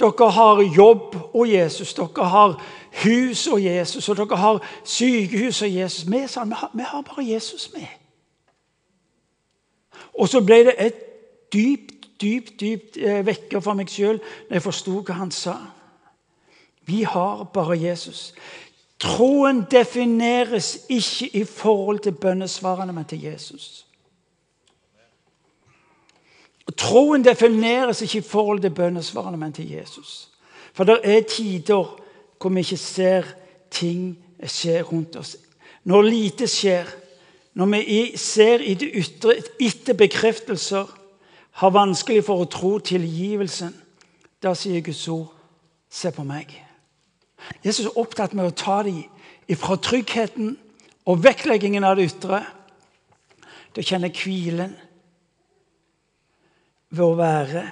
Dere 0.00 0.30
har 0.30 0.62
jobb 0.76 1.16
og 1.32 1.48
Jesus, 1.48 1.94
dere 1.94 2.28
har 2.28 2.58
hus 3.02 3.46
og 3.46 3.62
Jesus, 3.64 4.08
og 4.08 4.16
dere 4.16 4.36
har 4.36 4.64
sykehus 4.84 5.62
og 5.62 5.72
Jesus. 5.72 6.04
Vi, 6.10 6.26
sa 6.28 6.44
han, 6.44 6.52
vi 6.74 6.84
har, 6.84 7.00
bare 7.00 7.32
Jesus 7.32 7.70
med. 7.74 7.88
Og 10.18 10.28
så 10.28 10.40
ble 10.40 10.62
det 10.68 10.74
et 10.78 11.00
dypt, 11.52 12.20
dypt, 12.20 12.60
dypt 12.60 12.96
eh, 12.96 13.22
vekker 13.26 13.60
for 13.60 13.76
meg 13.78 13.90
sjøl 13.92 14.18
når 14.18 14.56
jeg 14.56 14.64
forsto 14.64 15.00
hva 15.00 15.18
han 15.20 15.32
sa. 15.34 15.56
Vi 16.86 17.02
har 17.02 17.44
bare 17.52 17.76
Jesus. 17.80 18.30
Troen 19.02 19.66
defineres 19.70 20.86
ikke 20.88 21.28
i 21.36 21.44
forhold 21.44 21.98
til 22.06 22.14
bønnesvarene, 22.16 22.92
men 22.92 23.04
til 23.04 23.22
Jesus. 23.26 23.86
Troen 26.76 27.24
defineres 27.24 28.02
ikke 28.02 28.18
i 28.18 28.28
forhold 28.28 28.60
til 28.60 28.70
bønnesvarene, 28.70 29.36
men 29.36 29.52
til 29.52 29.70
Jesus. 29.70 30.28
For 30.72 30.84
det 30.84 31.00
er 31.04 31.20
tider 31.20 32.00
hvor 32.40 32.50
vi 32.52 32.60
ikke 32.60 32.76
ser 32.76 33.24
ting 33.70 34.18
skje 34.44 34.82
rundt 34.82 35.16
oss. 35.16 35.36
Når 35.84 36.02
lite 36.02 36.46
skjer, 36.46 36.86
når 37.56 37.66
vi 37.72 38.16
ser 38.20 38.60
i 38.60 38.74
det 38.76 38.90
ytre 39.00 39.38
etter 39.60 39.96
bekreftelser, 39.96 40.86
har 41.56 41.72
vanskelig 41.72 42.26
for 42.26 42.42
å 42.44 42.50
tro 42.52 42.74
tilgivelsen, 42.84 43.72
da 44.44 44.52
sier 44.52 44.82
Guds 44.84 45.06
ord, 45.08 45.30
se 45.88 46.12
på 46.12 46.24
meg. 46.26 46.52
Jesus 47.64 47.86
er 47.86 47.96
opptatt 47.96 48.34
med 48.36 48.50
å 48.50 48.56
ta 48.56 48.82
dem 48.84 49.06
fra 49.56 49.78
tryggheten 49.80 50.52
og 51.08 51.22
vektleggingen 51.24 51.86
av 51.86 51.96
det 51.96 52.10
ytre 52.10 52.42
til 53.72 53.80
å 53.80 53.88
kjenne 53.88 54.12
hvilen 54.12 54.76
ved 56.92 57.04
å 57.06 57.16
være 57.16 57.64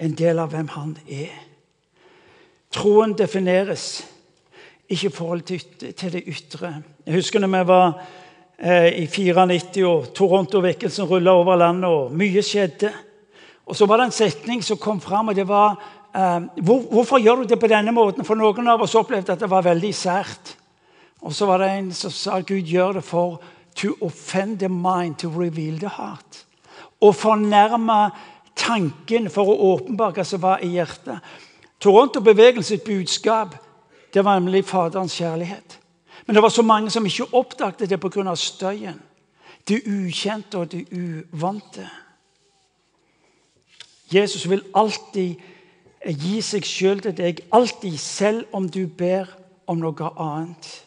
en 0.00 0.14
del 0.16 0.38
av 0.38 0.54
hvem 0.54 0.70
han 0.76 0.94
er. 1.08 1.34
Troen 2.70 3.16
defineres 3.18 4.04
ikke 4.90 5.10
i 5.10 5.14
forhold 5.14 5.42
til 5.50 6.12
det 6.14 6.22
ytre. 6.30 6.76
Jeg 7.06 7.18
husker 7.18 7.42
når 7.42 7.56
vi 7.56 7.66
var 7.74 8.02
i 8.60 9.06
94 9.08 9.84
og 9.88 10.10
Toronto-vekkelsen 10.14 11.08
rulla 11.08 11.32
over 11.32 11.56
landet, 11.56 11.88
og 11.88 12.12
mye 12.12 12.42
skjedde. 12.44 12.90
Og 13.66 13.76
Så 13.76 13.86
var 13.86 13.96
det 13.96 14.04
en 14.04 14.12
setning 14.12 14.62
som 14.62 14.76
kom 14.76 15.00
fram, 15.00 15.28
og 15.28 15.34
det 15.34 15.48
var 15.48 15.78
eh, 16.14 16.40
hvor, 16.62 16.82
Hvorfor 16.90 17.18
gjør 17.18 17.36
du 17.36 17.44
det 17.44 17.60
på 17.60 17.70
denne 17.70 17.92
måten? 17.92 18.24
For 18.24 18.34
noen 18.34 18.68
av 18.68 18.82
oss 18.82 18.94
opplevde 18.94 19.32
at 19.32 19.40
det 19.40 19.50
var 19.50 19.64
veldig 19.64 19.94
sært. 19.94 20.56
Og 21.22 21.32
så 21.32 21.46
var 21.46 21.58
det 21.58 21.70
en 21.70 21.92
som 21.92 22.10
sa 22.10 22.40
Gud 22.40 22.66
gjør 22.66 22.98
det 22.98 23.04
for 23.04 23.40
to 23.76 23.94
offend 24.00 24.58
the 24.58 24.68
mind, 24.68 25.16
to 25.18 25.28
reveal 25.28 25.78
the 25.78 25.88
heart. 25.88 26.44
Å 27.00 27.12
fornærme 27.16 28.10
tanken 28.58 29.30
for 29.32 29.48
å 29.48 29.74
åpenbare 29.74 30.18
hva 30.18 30.24
som 30.26 30.42
var 30.42 30.64
i 30.64 30.74
hjertet. 30.76 31.20
Toronto-bevegelsens 31.80 32.84
budskap 32.84 33.56
det 34.12 34.24
var 34.24 34.40
nemlig 34.40 34.66
Faderens 34.68 35.14
kjærlighet. 35.16 35.79
Men 36.30 36.34
det 36.34 36.42
var 36.42 36.48
så 36.48 36.62
mange 36.62 36.90
som 36.90 37.06
ikke 37.06 37.34
oppdaget 37.34 37.90
det 37.90 38.00
pga. 38.00 38.34
støyen. 38.34 39.00
Det 39.68 39.82
ukjente 39.86 40.58
og 40.58 40.72
det 40.72 40.86
uvante. 40.92 41.90
Jesus 44.14 44.50
vil 44.50 44.62
alltid 44.74 45.34
gi 46.06 46.40
seg 46.40 46.62
sjøl 46.64 47.00
til 47.00 47.16
deg, 47.16 47.40
alltid, 47.52 47.98
selv 47.98 48.44
om 48.52 48.68
du 48.68 48.86
ber 48.86 49.26
om 49.66 49.78
noe 49.78 50.12
annet. 50.18 50.86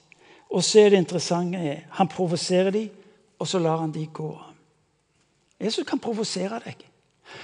Og 0.49 0.63
så 0.63 0.79
er 0.79 0.89
det 0.89 0.97
interessante 0.97 1.83
han 1.89 2.07
provoserer 2.07 2.71
dem, 2.71 2.89
og 3.39 3.47
så 3.47 3.59
lar 3.59 3.77
han 3.77 3.91
dem 3.91 4.07
gå. 4.13 4.41
Jesus 5.59 5.85
kan 5.87 5.99
provosere 5.99 6.61
deg 6.65 6.87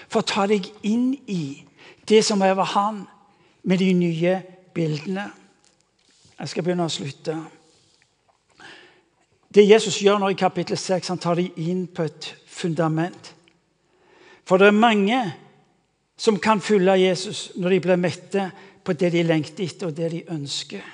for 0.08 0.22
å 0.22 0.26
ta 0.26 0.48
deg 0.48 0.72
inn 0.84 1.18
i 1.28 1.66
det 2.08 2.24
som 2.24 2.42
er 2.42 2.56
over 2.56 2.64
han, 2.64 3.08
med 3.64 3.78
de 3.78 3.94
nye 3.94 4.42
bildene. 4.74 5.32
Jeg 6.40 6.48
skal 6.48 6.64
begynne 6.64 6.88
å 6.88 6.90
slutte. 6.90 7.59
Det 9.56 9.70
Jesus 9.70 9.98
gjør 9.98 10.20
nå 10.22 10.30
i 10.30 10.38
kapittel 10.38 10.78
6, 10.78 11.08
han 11.08 11.22
tar 11.22 11.40
dem 11.40 11.56
inn 11.58 11.88
på 11.88 12.06
et 12.06 12.36
fundament. 12.46 13.34
For 14.46 14.62
det 14.62 14.70
er 14.70 14.78
mange 14.78 15.22
som 16.18 16.38
kan 16.38 16.62
følge 16.62 17.00
Jesus 17.02 17.52
når 17.56 17.70
de 17.70 17.80
blir 17.80 18.02
mette 18.02 18.46
på 18.86 18.94
det 18.94 19.12
de 19.14 19.24
lengter 19.24 19.66
etter, 19.66 19.90
og 19.90 19.98
det 19.98 20.12
de 20.12 20.24
ønsker. 20.30 20.86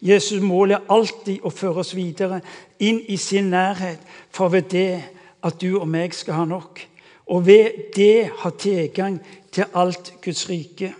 Jesus' 0.00 0.40
mål 0.40 0.70
er 0.76 0.90
alltid 0.94 1.42
å 1.42 1.50
føre 1.50 1.82
oss 1.82 1.94
videre 1.96 2.40
inn 2.78 3.00
i 3.10 3.16
sin 3.18 3.50
nærhet, 3.50 3.98
for 4.30 4.48
ved 4.48 4.70
det 4.70 5.02
at 5.44 5.58
du 5.60 5.80
og 5.80 5.88
meg 5.90 6.14
skal 6.14 6.38
ha 6.38 6.44
nok. 6.48 6.80
Og 7.28 7.46
ved 7.46 7.90
det 7.96 8.30
ha 8.44 8.50
tilgang 8.50 9.18
til 9.52 9.66
alt 9.74 10.14
Guds 10.24 10.46
rike. 10.48 10.94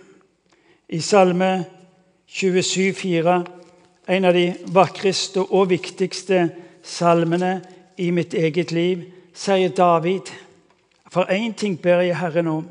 I 0.89 0.99
Salme 0.99 1.65
27, 2.27 2.91
27,4, 2.93 3.58
en 4.09 4.25
av 4.25 4.33
de 4.33 4.53
vakreste 4.73 5.43
og 5.45 5.69
viktigste 5.69 6.49
salmene 6.83 7.59
i 7.97 8.09
mitt 8.11 8.33
eget 8.33 8.71
liv, 8.71 9.05
sier 9.33 9.69
David.: 9.69 10.31
For 11.09 11.29
én 11.29 11.53
ting 11.53 11.77
ber 11.81 12.01
jeg 12.01 12.17
Herren 12.17 12.47
om, 12.47 12.67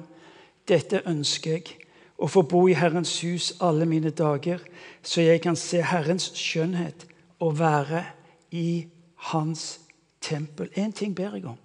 dette 0.68 1.03
ønsker 1.07 1.51
jeg, 1.51 1.77
å 2.18 2.27
få 2.27 2.42
bo 2.42 2.66
i 2.68 2.74
Herrens 2.74 3.20
hus 3.22 3.53
alle 3.61 3.87
mine 3.87 4.11
dager 4.11 4.59
så 5.03 5.20
jeg 5.20 5.40
kan 5.40 5.57
se 5.57 5.83
Herrens 5.83 6.33
skjønnhet 6.37 7.07
og 7.40 7.59
være 7.59 8.05
i 8.51 8.87
Hans 9.31 9.81
tempel. 10.20 10.68
Én 10.77 10.92
ting 10.92 11.14
ber 11.16 11.35
jeg 11.35 11.46
om. 11.46 11.59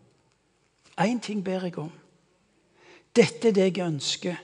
Én 0.99 1.19
ting 1.19 1.43
ber 1.43 1.63
jeg 1.63 1.77
om. 1.77 1.91
Dette 3.15 3.47
er 3.47 3.51
det 3.51 3.77
jeg 3.77 3.85
ønsker. 3.85 4.37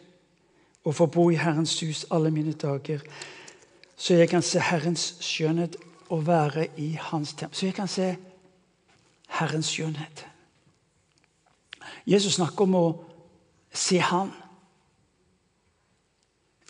Å 0.84 0.92
få 0.92 1.06
bo 1.12 1.30
i 1.30 1.38
Herrens 1.38 1.78
hus 1.80 2.06
alle 2.12 2.32
mine 2.32 2.54
dager. 2.54 3.02
Så 4.00 4.16
jeg 4.16 4.30
kan 4.32 4.42
se 4.42 4.62
Herrens 4.64 5.18
skjønnhet 5.20 5.76
og 6.10 6.28
være 6.28 6.68
i 6.80 6.94
Hans 7.02 7.34
tempel. 7.34 7.58
Så 7.58 7.66
jeg 7.66 7.76
kan 7.76 7.88
se 7.88 8.14
Herrens 9.40 9.68
skjønnhet. 9.74 10.24
Jesus 12.08 12.40
snakker 12.40 12.64
om 12.64 12.78
å 12.80 12.86
se 13.76 14.00
Han, 14.00 14.32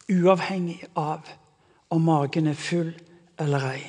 uavhengig 0.10 0.82
av 0.98 1.30
om 1.94 2.02
magen 2.02 2.50
er 2.50 2.58
full 2.58 2.90
eller 3.40 3.70
ei. 3.70 3.84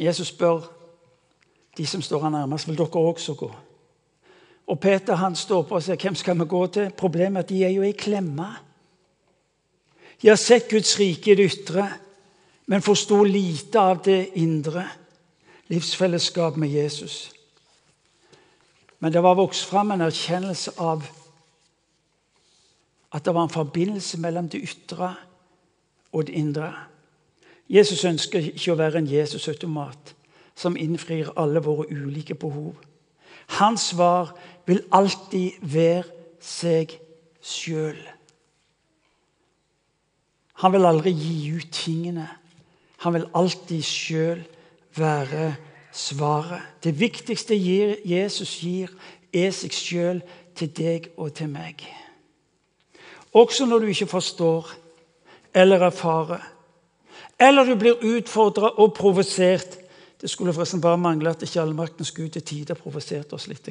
Jesus 0.00 0.32
spør 0.32 0.64
de 1.76 1.86
som 1.86 2.02
står 2.02 2.22
her 2.24 2.32
nærmest, 2.32 2.68
vil 2.68 2.78
dere 2.78 3.04
også 3.12 3.34
gå. 3.36 3.50
Og 4.66 4.80
Peter 4.80 5.14
han 5.14 5.36
står 5.36 5.62
på 5.62 5.74
og 5.74 5.82
sier, 5.82 5.96
'Hvem 5.96 6.14
skal 6.14 6.38
vi 6.38 6.44
gå 6.44 6.66
til?' 6.66 6.90
Problemet 6.90 7.36
er 7.36 7.42
at 7.42 7.48
de 7.48 7.64
er 7.64 7.68
jo 7.68 7.82
i 7.82 7.92
klemme. 7.92 8.56
De 10.22 10.28
har 10.28 10.36
sett 10.36 10.68
Guds 10.70 10.98
rike 10.98 11.32
i 11.32 11.34
det 11.34 11.50
ytre, 11.50 11.86
men 12.66 12.82
forsto 12.82 13.22
lite 13.24 13.80
av 13.80 14.02
det 14.04 14.30
indre. 14.38 14.86
Livsfellesskap 15.68 16.56
med 16.56 16.68
Jesus. 16.68 17.30
Men 18.98 19.12
det 19.12 19.22
var 19.22 19.34
vokst 19.34 19.64
fram 19.68 19.90
en 19.90 20.00
erkjennelse 20.00 20.72
av 20.78 21.04
at 23.12 23.24
det 23.24 23.34
var 23.34 23.46
en 23.46 23.54
forbindelse 23.54 24.18
mellom 24.20 24.48
det 24.48 24.62
ytre 24.66 25.14
og 26.12 26.26
det 26.26 26.34
indre. 26.34 26.72
Jesus 27.68 28.04
ønsker 28.04 28.50
ikke 28.52 28.72
å 28.72 28.78
være 28.78 29.00
en 29.02 29.10
Jesus-automat 29.10 30.14
som 30.56 30.76
innfrir 30.76 31.32
alle 31.36 31.62
våre 31.62 31.88
ulike 31.90 32.34
behov. 32.34 32.74
Hans 33.58 33.90
svar 33.92 34.32
vil 34.66 34.82
alltid 34.90 35.58
være 35.60 36.04
seg 36.40 36.96
sjøl. 37.42 37.98
Han 40.62 40.72
vil 40.72 40.88
aldri 40.88 41.12
gi 41.12 41.52
ut 41.56 41.72
tingene. 41.72 42.28
Han 43.04 43.14
vil 43.14 43.28
alltid 43.36 43.84
sjøl 43.84 44.44
være 44.96 45.54
svaret. 45.92 46.62
Det 46.84 47.00
viktigste 47.00 47.56
Jesus 48.04 48.56
gir, 48.60 48.90
er 49.32 49.52
seg 49.52 49.72
sjøl 49.74 50.20
til 50.56 50.70
deg 50.72 51.10
og 51.16 51.34
til 51.36 51.50
meg. 51.52 51.84
også 53.32 53.66
når 53.66 53.78
du 53.78 53.86
ikke 53.86 54.06
forstår 54.06 54.70
eller 55.54 55.82
erfarer. 55.82 56.40
Eller 57.40 57.64
du 57.64 57.76
blir 57.76 58.00
utfordra 58.00 58.70
og 58.80 58.94
provosert. 58.94 59.78
Det 60.20 60.30
skulle 60.30 60.52
forresten 60.52 60.80
bare 60.80 60.98
mangle 60.98 61.30
at 61.30 61.42
ikke 61.42 61.60
allmaktens 61.60 62.12
Gud 62.12 62.28
til 62.28 62.42
tider 62.42 62.74
provoserte 62.74 63.34
oss 63.34 63.48
litt. 63.48 63.64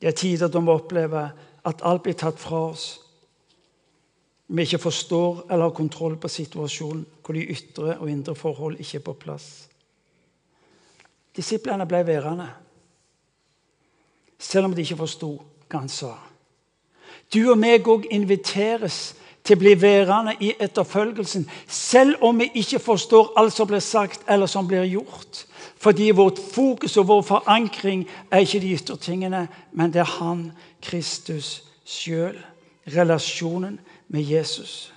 Det 0.00 0.08
er 0.08 0.12
tider 0.12 0.48
da 0.48 0.58
vi 0.58 0.70
opplever 0.70 1.30
at 1.64 1.82
alt 1.82 2.02
blir 2.02 2.14
tatt 2.14 2.38
fra 2.38 2.68
oss. 2.70 3.01
Vi 4.52 4.62
ikke 4.62 4.78
forstår 4.78 5.46
eller 5.50 5.62
har 5.64 5.70
kontroll 5.76 6.16
på 6.20 6.28
situasjonen, 6.28 7.06
hvor 7.24 7.32
de 7.34 7.46
ytre 7.54 7.96
og 7.98 8.10
indre 8.10 8.34
forhold 8.36 8.76
ikke 8.80 8.98
er 8.98 9.04
på 9.06 9.14
plass. 9.16 9.46
Disiplene 11.36 11.86
ble 11.88 12.02
værende, 12.06 12.50
selv 14.38 14.68
om 14.68 14.74
de 14.74 14.84
ikke 14.84 14.98
forsto 15.00 15.30
hva 15.70 15.80
han 15.80 15.88
sa. 15.88 16.10
Du 17.32 17.40
og 17.48 17.56
meg 17.56 17.88
òg 17.88 18.10
inviteres 18.12 19.14
til 19.40 19.56
å 19.56 19.62
bli 19.62 19.72
værende 19.80 20.34
i 20.44 20.50
etterfølgelsen, 20.60 21.46
selv 21.66 22.20
om 22.20 22.42
vi 22.42 22.50
ikke 22.60 22.82
forstår 22.82 23.32
alt 23.40 23.56
som 23.56 23.70
blir 23.70 23.80
sagt 23.80 24.28
eller 24.28 24.46
som 24.46 24.68
blir 24.68 24.84
gjort. 24.84 25.46
Fordi 25.80 26.10
vårt 26.12 26.38
fokus 26.52 26.98
og 27.00 27.08
vår 27.08 27.22
forankring 27.30 28.04
er 28.30 28.44
ikke 28.44 28.60
de 28.60 28.74
ytre 28.76 28.98
tingene, 29.00 29.46
men 29.72 29.96
det 29.96 30.04
er 30.04 30.12
Han, 30.18 30.50
Kristus 30.82 31.62
sjøl. 31.88 32.36
Relasjonen 32.92 33.80
med 34.12 34.22
Jesus. 34.22 34.92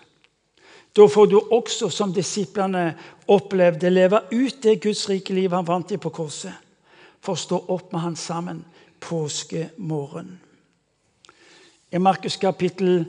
Da 0.96 1.08
får 1.08 1.28
du 1.28 1.40
også, 1.40 1.90
som 1.90 2.14
disiplene 2.14 2.94
opplevde, 3.28 3.90
leve 3.90 4.22
ut 4.32 4.62
det 4.64 4.80
Guds 4.84 5.10
rike 5.10 5.34
liv 5.36 5.52
han 5.52 5.68
vant 5.68 5.92
i 5.92 6.00
på 6.00 6.12
korset. 6.14 6.54
For 7.20 7.36
å 7.36 7.42
stå 7.42 7.60
opp 7.74 7.92
med 7.92 8.02
han 8.04 8.16
sammen 8.16 8.62
påskemorgen. 9.04 10.38
I 11.92 12.00
Markus 12.00 12.38
kapittel 12.38 13.06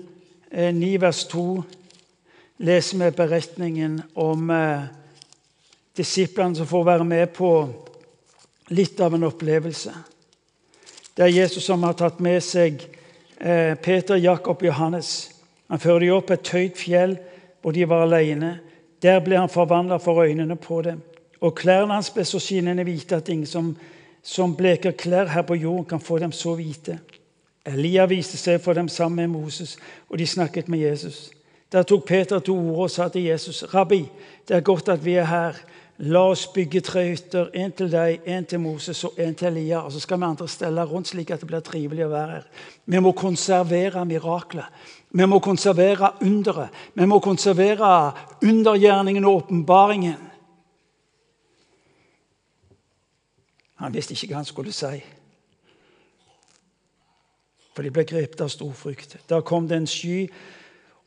9, 0.50 0.94
eh, 0.94 1.00
vers 1.00 1.24
2 1.30 1.62
leser 2.56 2.98
vi 2.98 3.10
beretningen 3.10 4.02
om 4.14 4.50
eh, 4.50 4.82
disiplene 5.96 6.56
som 6.56 6.66
får 6.66 6.84
være 6.84 7.04
med 7.04 7.32
på 7.34 7.52
litt 8.68 9.00
av 9.00 9.14
en 9.14 9.28
opplevelse. 9.30 9.94
Det 11.14 11.24
er 11.24 11.34
Jesus 11.34 11.64
som 11.64 11.82
har 11.86 11.94
tatt 11.96 12.18
med 12.20 12.42
seg 12.44 12.82
eh, 13.38 13.74
Peter, 13.74 14.16
Jakob 14.16 14.58
og 14.58 14.68
Johannes. 14.68 15.35
Han 15.70 15.82
førte 15.82 16.06
dem 16.06 16.14
opp 16.14 16.30
et 16.30 16.48
høyt 16.54 16.78
fjell 16.78 17.16
hvor 17.62 17.74
de 17.74 17.88
var 17.88 18.06
alene. 18.06 18.58
Der 19.02 19.20
ble 19.20 19.38
han 19.38 19.50
forvandla 19.52 19.98
for 20.02 20.22
øynene 20.22 20.56
på 20.56 20.82
dem. 20.82 21.02
Og 21.40 21.54
klærne 21.54 21.94
hans 21.94 22.10
ble 22.10 22.24
så 22.24 22.38
skinnende 22.40 22.84
hvite 22.86 23.16
at 23.16 23.28
ingen 23.28 23.46
som, 23.46 23.74
som 24.22 24.56
bleker 24.56 24.96
klær 24.96 25.32
her 25.34 25.42
på 25.42 25.54
jorden, 25.54 25.84
kan 25.84 26.00
få 26.00 26.18
dem 26.18 26.32
så 26.32 26.54
hvite. 26.54 26.98
Elia 27.66 28.06
viste 28.06 28.38
seg 28.38 28.60
for 28.62 28.78
dem 28.78 28.88
sammen 28.88 29.16
med 29.16 29.40
Moses, 29.40 29.76
og 30.08 30.18
de 30.18 30.26
snakket 30.26 30.68
med 30.68 30.78
Jesus. 30.78 31.30
Der 31.72 31.82
tok 31.82 32.06
Peter 32.06 32.38
til 32.38 32.54
orde 32.54 32.86
og 32.86 32.90
sa 32.90 33.08
til 33.08 33.26
Jesus.: 33.26 33.64
Rabbi, 33.74 34.06
det 34.48 34.56
er 34.56 34.60
godt 34.60 34.88
at 34.88 35.04
vi 35.04 35.14
er 35.14 35.24
her. 35.24 35.58
La 35.98 36.26
oss 36.28 36.44
bygge 36.52 36.82
tre 36.84 37.06
hytter, 37.08 37.48
en 37.56 37.72
til 37.72 37.88
deg, 37.88 38.26
en 38.28 38.44
til 38.44 38.60
Moses 38.60 38.98
og 39.08 39.16
en 39.22 39.34
til 39.34 39.48
Elia. 39.48 39.80
Og 39.80 39.94
så 39.94 40.00
skal 40.00 40.20
vi 40.20 40.28
andre 40.28 40.48
stelle 40.48 40.84
rundt 40.84 41.08
slik 41.08 41.30
at 41.32 41.40
det 41.40 41.48
blir 41.48 41.64
trivelig 41.64 42.04
å 42.04 42.12
være 42.12 42.34
her. 42.34 42.46
Vi 42.84 43.00
må 43.00 43.14
konservere 43.16 44.04
miraklet. 44.04 44.84
Vi 45.16 45.24
må 45.24 45.40
konservere 45.40 46.12
underet. 46.20 46.74
Vi 46.94 47.06
må 47.08 47.20
konservere 47.24 48.12
undergjerningen 48.44 49.24
og 49.24 49.40
åpenbaringen. 49.40 50.20
Han 53.80 53.94
visste 53.96 54.12
ikke 54.12 54.34
hva 54.34 54.42
han 54.42 54.48
skulle 54.48 54.76
si. 54.76 55.00
For 57.76 57.84
de 57.84 57.92
ble 57.92 58.04
grepet 58.08 58.40
av 58.40 58.52
stor 58.52 58.72
frykt. 58.76 59.18
Da 59.28 59.42
kom 59.44 59.68
det 59.68 59.80
en 59.80 59.88
sky 59.88 60.26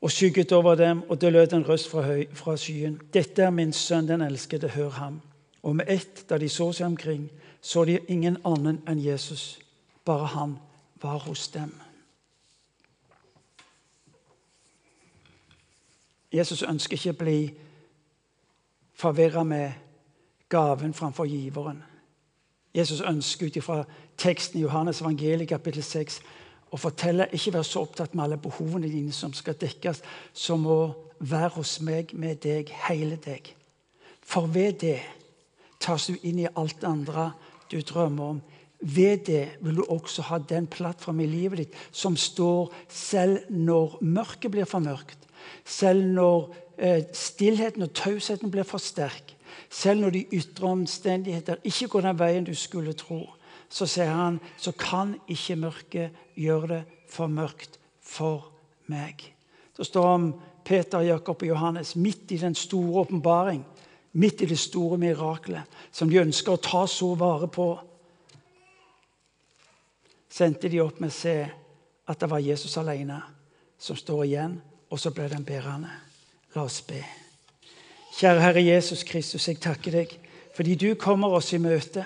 og 0.02 0.12
skygget 0.12 0.52
over 0.52 0.76
dem, 0.76 1.10
og 1.10 1.22
det 1.22 1.32
lød 1.34 1.54
en 1.54 1.70
røst 1.70 1.90
fra, 1.90 2.02
høy, 2.02 2.26
fra 2.34 2.58
skyen. 2.58 3.02
Dette 3.14 3.44
er 3.44 3.50
min 3.50 3.74
sønn, 3.74 4.08
den 4.08 4.22
elskede, 4.22 4.70
hør 4.70 4.90
ham. 4.90 5.22
Og 5.64 5.76
med 5.76 5.86
ett, 5.88 6.26
da 6.30 6.38
de 6.38 6.50
så 6.50 6.72
seg 6.72 6.86
omkring, 6.86 7.30
så 7.62 7.86
de 7.86 8.00
ingen 8.08 8.38
annen 8.46 8.80
enn 8.88 9.04
Jesus. 9.04 9.60
Bare 10.06 10.26
han 10.26 10.58
var 11.02 11.18
hos 11.18 11.48
dem. 11.48 11.74
Jesus 16.32 16.64
ønsker 16.64 16.96
ikke 16.96 17.12
å 17.12 17.20
bli 17.20 17.38
forvirra 18.94 19.44
med 19.44 19.72
gaven 20.50 20.94
framfor 20.94 21.26
giveren. 21.26 21.84
Jesus 22.74 23.02
ønsker 23.02 23.50
ut 23.50 23.58
ifra 23.58 23.84
teksten 24.18 24.60
i 24.60 24.64
Johannes 24.64 25.02
evangeliet 25.02 25.50
kapittel 25.50 25.84
6 25.84 26.22
å 26.70 26.78
fortelle 26.78 27.30
ikke 27.34 27.54
være 27.58 27.68
så 27.68 27.84
opptatt 27.86 28.16
med 28.16 28.26
alle 28.26 28.42
behovene 28.42 28.90
dine 28.90 29.14
som 29.16 29.34
skal 29.34 29.58
dekkes, 29.60 30.04
som 30.34 30.66
å 30.70 30.82
være 31.20 31.56
hos 31.58 31.80
meg 31.86 32.14
med 32.14 32.42
deg, 32.46 32.70
hele 32.88 33.18
deg. 33.24 33.50
For 34.22 34.50
ved 34.54 34.80
det 34.84 35.00
tas 35.82 36.08
du 36.10 36.18
inn 36.28 36.44
i 36.44 36.52
alt 36.54 36.82
det 36.82 36.90
andre 36.90 37.32
du 37.72 37.80
drømmer 37.82 38.36
om. 38.36 38.42
Ved 38.80 39.26
det 39.28 39.46
vil 39.60 39.82
du 39.82 39.84
også 39.92 40.24
ha 40.30 40.38
den 40.40 40.68
plattformen 40.72 41.26
i 41.26 41.32
livet 41.32 41.64
ditt 41.64 41.80
som 41.92 42.16
står 42.18 42.72
selv 42.88 43.50
når 43.50 43.98
mørket 44.02 44.54
blir 44.54 44.70
for 44.70 44.84
mørkt. 44.84 45.18
Selv 45.66 46.06
når 46.06 46.54
eh, 46.78 47.04
stillheten 47.14 47.84
og 47.84 47.94
tausheten 47.98 48.52
blir 48.52 48.68
for 48.68 48.80
sterk. 48.80 49.36
Selv 49.70 50.06
når 50.06 50.16
de 50.16 50.26
ytre 50.40 50.72
omstendigheter 50.72 51.60
ikke 51.68 51.90
går 51.92 52.08
den 52.08 52.20
veien 52.20 52.48
du 52.48 52.56
skulle 52.56 52.94
tro. 52.94 53.26
Så 53.70 53.86
sier 53.86 54.10
han 54.10 54.40
så 54.58 54.74
kan 54.74 55.14
ikke 55.30 55.58
mørket 55.60 56.24
gjøre 56.38 56.72
det 56.74 56.84
for 57.10 57.30
mørkt 57.30 57.78
for 58.02 58.50
meg. 58.90 59.22
Det 59.78 59.86
står 59.88 60.08
om 60.10 60.32
Peter, 60.66 61.02
Jakob 61.06 61.42
og 61.42 61.48
Johannes 61.48 61.96
midt 61.96 62.32
i 62.32 62.38
den 62.38 62.56
store 62.56 63.06
åpenbaring. 63.06 63.64
Midt 64.12 64.42
i 64.42 64.50
det 64.50 64.60
store 64.60 64.98
miraklet 64.98 65.80
som 65.92 66.10
de 66.10 66.20
ønsker 66.22 66.56
å 66.56 66.62
ta 66.62 66.84
så 66.90 67.14
vare 67.18 67.48
på. 67.48 67.70
Sendte 70.30 70.70
de 70.70 70.82
opp 70.82 71.00
med 71.02 71.14
å 71.14 71.18
se 71.20 71.38
at 72.10 72.20
det 72.20 72.30
var 72.30 72.42
Jesus 72.42 72.78
alene 72.82 73.22
som 73.80 73.98
står 73.98 74.26
igjen 74.26 74.58
og 74.90 75.00
så 75.00 75.14
ble 75.14 75.30
den 75.30 75.46
bærende. 75.46 75.92
La 76.56 76.66
oss 76.66 76.82
be. 76.82 77.04
Kjære 78.18 78.42
Herre 78.42 78.64
Jesus 78.66 79.06
Kristus, 79.06 79.48
jeg 79.48 79.62
takker 79.62 80.02
deg 80.02 80.18
fordi 80.58 80.74
du 80.76 80.90
kommer 81.00 81.32
oss 81.38 81.54
i 81.54 81.62
møte 81.62 82.04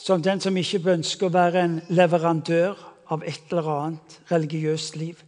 som 0.00 0.22
den 0.24 0.40
som 0.40 0.56
ikke 0.56 0.80
ønsker 0.94 1.28
å 1.28 1.34
være 1.34 1.64
en 1.64 1.76
leverandør 1.92 2.78
av 3.12 3.24
et 3.26 3.52
eller 3.52 3.68
annet 3.74 4.16
religiøst 4.30 4.96
liv. 4.96 5.20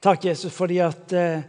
Takk, 0.00 0.24
Jesus, 0.24 0.52
fordi 0.56 0.80
at 0.82 1.12
eh, 1.12 1.46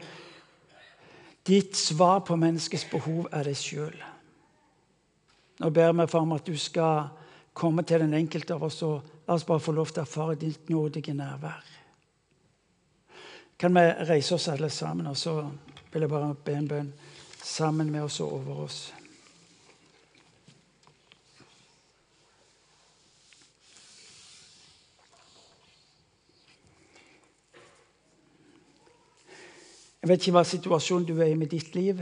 ditt 1.48 1.76
svar 1.80 2.22
på 2.28 2.38
menneskets 2.38 2.86
behov 2.92 3.30
er 3.32 3.48
deg 3.48 3.58
sjøl. 3.58 3.98
Nå 5.62 5.70
ber 5.74 5.94
vi 5.98 6.08
for 6.12 6.36
at 6.36 6.48
du 6.48 6.58
skal 6.60 7.10
komme 7.54 7.84
til 7.88 8.04
den 8.04 8.16
enkelte 8.18 8.56
av 8.56 8.68
oss 8.68 8.82
og 8.86 9.28
la 9.28 9.38
oss 9.38 9.48
bare 9.48 9.64
få 9.64 9.74
lov 9.76 9.92
til 9.92 10.04
å 10.04 10.08
erfare 10.08 10.40
ditt 10.40 10.70
nådige 10.70 11.16
nærvær 11.16 11.80
kan 13.62 13.74
vi 13.74 13.82
reise 14.10 14.36
oss 14.36 14.48
alle 14.48 14.70
sammen, 14.70 15.08
og 15.08 15.18
så 15.18 15.36
vil 15.94 16.02
jeg 16.02 16.10
bare 16.10 16.34
be 16.34 16.54
en 16.58 16.68
bønn 16.68 16.88
sammen 17.44 17.92
med 17.94 18.02
oss 18.02 18.18
og 18.24 18.34
over 18.40 18.64
oss. 18.64 18.80
Jeg 30.02 30.10
vet 30.10 30.24
ikke 30.24 30.34
hva 30.34 30.44
situasjonen 30.50 31.06
du 31.06 31.20
er 31.20 31.30
i 31.30 31.38
med 31.38 31.52
ditt 31.52 31.76
liv. 31.78 32.00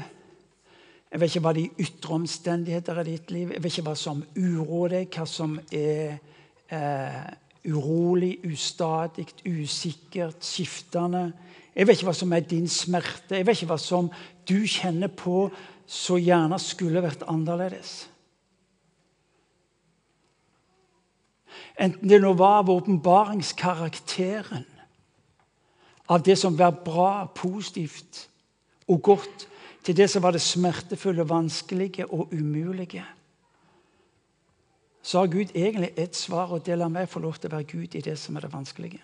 Jeg 1.10 1.20
vet 1.20 1.34
ikke 1.34 1.44
hva 1.44 1.52
de 1.58 1.66
ytre 1.84 2.16
omstendigheter 2.16 3.02
er 3.02 3.08
i 3.08 3.16
ditt 3.18 3.32
liv. 3.36 3.52
Jeg 3.52 3.64
vet 3.64 3.76
ikke 3.76 3.90
hva 3.90 3.96
som 4.00 4.22
uroer 4.38 4.94
deg, 4.94 5.18
hva 5.18 5.26
som 5.28 5.58
er 5.76 6.20
eh, 6.72 7.24
urolig, 7.68 8.38
ustadig, 8.48 9.28
usikkert, 9.44 10.40
skiftende. 10.46 11.26
Jeg 11.76 11.90
vet 11.90 12.00
ikke 12.00 12.12
hva 12.12 12.16
som 12.22 12.38
er 12.38 12.48
din 12.48 12.70
smerte. 12.72 13.36
Jeg 13.36 13.50
vet 13.50 13.60
ikke 13.60 13.74
hva 13.74 13.82
som 13.82 14.08
du 14.48 14.62
kjenner 14.64 15.12
på 15.12 15.50
så 15.90 16.22
gjerne 16.22 16.62
skulle 16.62 17.02
vært 17.04 17.26
annerledes. 17.28 18.06
Enten 21.80 22.12
det 22.12 22.20
nå 22.22 22.36
var 22.38 22.62
av 22.62 22.70
åpenbaringskarakteren, 22.74 24.69
av 26.10 26.24
det 26.26 26.36
som 26.38 26.58
var 26.58 26.72
bra, 26.86 27.26
positivt 27.36 28.28
og 28.88 29.02
godt, 29.02 29.48
til 29.84 29.96
det 29.98 30.10
som 30.10 30.24
var 30.24 30.34
det 30.36 30.42
smertefulle, 30.42 31.30
vanskelige 31.30 32.10
og 32.12 32.34
umulige, 32.34 33.06
så 35.02 35.20
har 35.20 35.28
Gud 35.28 35.56
egentlig 35.56 35.94
ett 35.98 36.16
svar, 36.16 36.52
og 36.52 36.66
det 36.66 36.78
lar 36.78 36.90
meg 36.92 37.10
få 37.10 37.20
lov 37.20 37.40
til 37.40 37.50
å 37.50 37.56
være 37.56 37.70
Gud 37.72 37.96
i 37.96 38.02
det 38.02 38.18
som 38.20 38.36
er 38.36 38.46
det 38.46 38.54
vanskelige. 38.54 39.00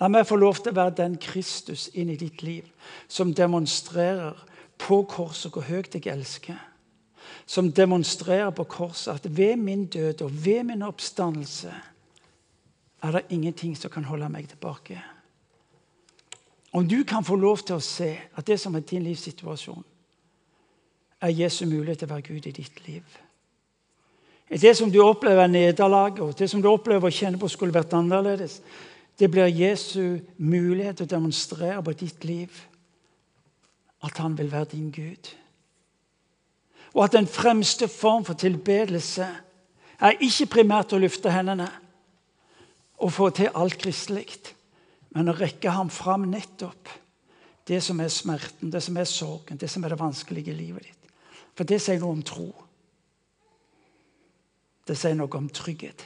La 0.00 0.08
meg 0.12 0.26
få 0.28 0.36
lov 0.36 0.60
til 0.60 0.72
å 0.72 0.76
være 0.76 0.94
den 0.96 1.16
Kristus 1.20 1.88
inn 1.94 2.12
i 2.12 2.18
ditt 2.20 2.42
liv 2.44 2.68
som 3.08 3.34
demonstrerer 3.34 4.36
på 4.78 5.02
korset 5.08 5.52
hvor 5.52 5.64
høyt 5.64 5.94
jeg 5.96 6.06
elsker. 6.12 6.58
Som 7.46 7.72
demonstrerer 7.72 8.50
på 8.50 8.64
korset 8.68 9.14
at 9.14 9.36
ved 9.36 9.56
min 9.56 9.86
død 9.86 10.22
og 10.22 10.44
ved 10.44 10.64
min 10.68 10.82
oppstandelse 10.82 11.72
er 13.02 13.12
det 13.12 13.26
ingenting 13.30 13.76
som 13.76 13.90
kan 13.90 14.04
holde 14.04 14.28
meg 14.28 14.48
tilbake. 14.48 15.00
Om 16.76 16.88
du 16.88 17.04
kan 17.08 17.24
få 17.24 17.36
lov 17.40 17.62
til 17.64 17.78
å 17.78 17.80
se 17.80 18.10
at 18.36 18.44
det 18.44 18.58
som 18.60 18.74
er 18.76 18.82
din 18.84 19.04
livssituasjon, 19.06 19.84
er 21.24 21.32
Jesu 21.32 21.62
mulighet 21.64 22.02
til 22.02 22.10
å 22.10 22.12
være 22.12 22.26
Gud 22.26 22.48
i 22.50 22.52
ditt 22.52 22.82
liv. 22.84 23.04
Det 24.50 24.74
som 24.76 24.90
du 24.92 24.98
opplever 25.00 25.46
er 25.46 25.54
nederlag, 25.54 26.20
og 26.20 26.34
det 26.36 26.50
som 26.52 26.60
du 26.60 26.68
opplever 26.68 27.08
å 27.08 27.16
kjenne 27.16 27.40
på 27.40 27.48
skulle 27.48 27.72
vært 27.72 27.96
annerledes, 27.96 28.58
det 29.16 29.30
blir 29.32 29.48
Jesu 29.48 30.18
mulighet 30.36 31.00
til 31.00 31.08
å 31.08 31.14
demonstrere 31.14 31.80
på 31.82 31.94
ditt 31.96 32.26
liv 32.28 32.60
at 34.04 34.20
han 34.20 34.36
vil 34.36 34.52
være 34.52 34.74
din 34.74 34.90
Gud. 34.92 35.32
Og 36.92 37.06
at 37.06 37.16
den 37.16 37.26
fremste 37.26 37.88
form 37.88 38.28
for 38.28 38.36
tilbedelse 38.36 39.30
er 39.96 40.20
ikke 40.20 40.50
primært 40.58 40.92
å 40.92 41.00
løfte 41.00 41.32
hendene 41.32 41.70
og 43.00 43.16
få 43.16 43.30
til 43.32 43.48
alt 43.56 43.80
kristelig, 43.80 44.52
men 45.16 45.32
å 45.32 45.34
rekke 45.36 45.72
ham 45.72 45.88
fram 45.88 46.26
nettopp 46.28 46.90
det 47.66 47.80
som 47.82 48.00
er 48.04 48.12
smerten, 48.12 48.70
det 48.70 48.82
som 48.84 48.96
er 49.00 49.08
sorgen, 49.08 49.56
det 49.58 49.70
som 49.72 49.84
er 49.84 49.94
det 49.94 49.98
vanskelige 49.98 50.52
i 50.52 50.58
livet 50.58 50.84
ditt. 50.86 51.14
For 51.56 51.64
det 51.64 51.80
sier 51.82 51.98
noe 52.02 52.14
om 52.14 52.22
tro. 52.22 52.50
Det 54.86 54.94
sier 54.98 55.16
noe 55.16 55.32
om 55.38 55.48
trygghet. 55.48 56.04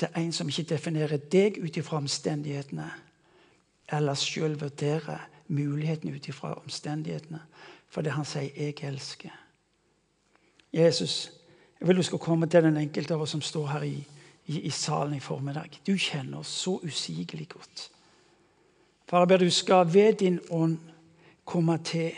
Det 0.00 0.08
er 0.08 0.22
en 0.22 0.32
som 0.32 0.48
ikke 0.48 0.70
definerer 0.72 1.20
deg 1.30 1.60
ut 1.60 1.76
ifra 1.76 2.00
omstendighetene, 2.00 2.88
eller 3.92 4.18
sjøl 4.18 4.56
vurderer 4.58 5.28
mulighetene 5.52 6.16
ut 6.16 6.28
ifra 6.32 6.54
omstendighetene. 6.62 7.42
For 7.88 8.02
det 8.02 8.12
han 8.12 8.24
sier 8.24 8.50
'jeg 8.56 8.80
elsker'. 8.82 9.36
Jesus, 10.72 11.30
jeg 11.80 11.88
vil 11.88 11.96
du 11.96 12.02
skal 12.02 12.18
komme 12.18 12.46
til 12.46 12.62
den 12.62 12.76
enkelte 12.76 13.14
av 13.14 13.20
oss 13.20 13.30
som 13.30 13.42
står 13.42 13.66
her 13.66 13.82
i, 13.82 14.06
i, 14.46 14.60
i 14.60 14.70
salen 14.70 15.14
i 15.14 15.20
formiddag. 15.20 15.80
Du 15.86 15.96
kjenner 15.96 16.38
oss 16.38 16.48
så 16.48 16.80
usigelig 16.84 17.48
godt. 17.48 17.90
Far, 19.08 19.20
jeg 19.24 19.28
ber 19.28 19.36
du 19.40 19.50
skal 19.50 19.88
ved 19.92 20.12
din 20.20 20.40
ånd 20.50 20.76
komme 21.44 21.78
til 21.84 22.12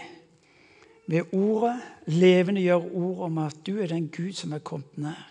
ved 1.06 1.34
ordet, 1.34 1.76
levende 2.06 2.60
gjøre 2.60 2.90
ord 2.90 3.20
om 3.28 3.38
at 3.38 3.56
du 3.66 3.76
er 3.78 3.86
den 3.86 4.08
Gud 4.08 4.32
som 4.32 4.52
er 4.52 4.58
kommet 4.58 4.98
nær. 4.98 5.28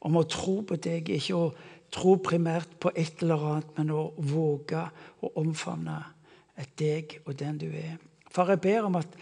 Om 0.00 0.16
å 0.16 0.22
tro 0.24 0.54
på 0.64 0.78
deg, 0.80 1.08
ikke 1.12 1.36
å 1.36 1.50
tro 1.92 2.14
primært 2.24 2.78
på 2.80 2.92
et 2.96 3.20
eller 3.20 3.44
annet, 3.50 3.74
men 3.76 3.92
å 3.92 4.06
våge 4.16 4.86
å 5.20 5.32
omfavne 5.42 5.98
deg 6.80 7.18
og 7.26 7.36
den 7.36 7.60
du 7.60 7.66
er. 7.68 7.98
Far, 8.30 8.48
jeg 8.48 8.60
ber 8.64 8.88
om 8.88 8.96
at 8.96 9.20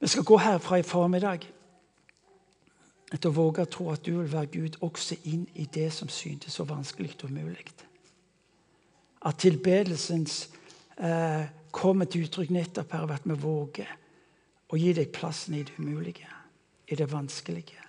vi 0.00 0.12
skal 0.12 0.28
gå 0.28 0.38
herfra 0.44 0.80
i 0.80 0.84
formiddag 0.84 1.48
etter 3.12 3.30
å 3.30 3.36
våge 3.36 3.64
å 3.64 3.72
tro 3.72 3.88
at 3.94 4.04
du 4.04 4.18
vil 4.18 4.28
være 4.32 4.52
Gud 4.52 4.76
også 4.84 5.16
inn 5.24 5.48
i 5.54 5.64
det 5.72 5.88
som 5.94 6.12
syntes 6.12 6.52
så 6.52 6.68
vanskelig 6.68 7.14
og 7.22 7.30
umulig. 7.30 7.64
At 9.24 9.40
tilbedelsens 9.40 10.50
eh, 10.96 11.46
kommer 11.70 12.08
til 12.08 12.26
uttrykk 12.26 12.52
nettopp 12.54 12.92
her 12.96 13.06
ved 13.06 13.18
at 13.20 13.28
vi 13.28 13.38
våger 13.40 13.90
å 14.72 14.78
gi 14.80 14.92
deg 14.96 15.12
plassen 15.14 15.54
i 15.54 15.64
det 15.66 15.76
umulige, 15.78 16.28
i 16.88 16.98
det 16.98 17.08
vanskelige. 17.12 17.82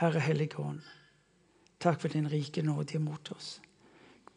Herre 0.00 0.22
Hellige 0.24 0.58
Ånd, 0.58 0.82
takk 1.78 2.00
for 2.02 2.10
din 2.10 2.26
rike 2.30 2.64
nåde 2.66 2.96
imot 2.98 3.30
oss. 3.36 3.58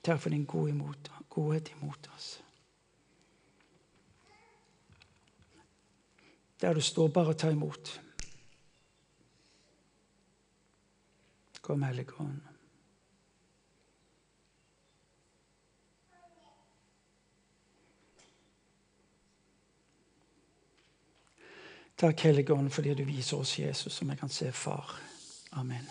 Takk 0.05 0.21
for 0.21 0.33
din 0.33 0.45
gode 0.45 0.75
imot, 0.75 1.09
godhet 1.33 1.71
imot 1.73 2.09
oss. 2.15 2.27
Der 6.61 6.73
du 6.73 6.81
står, 6.81 7.09
bare 7.13 7.33
ta 7.33 7.49
imot. 7.53 7.99
Kom, 11.61 11.83
Hellige 11.83 12.13
Ånd. 12.19 12.46
Takk, 21.97 22.19
Hellige 22.19 22.53
Ånd, 22.53 22.69
fordi 22.69 22.93
du 22.93 23.03
viser 23.03 23.37
oss 23.37 23.59
Jesus, 23.59 23.93
som 23.93 24.09
jeg 24.09 24.19
kan 24.19 24.29
se 24.29 24.51
Far. 24.51 24.99
Amen. 25.51 25.87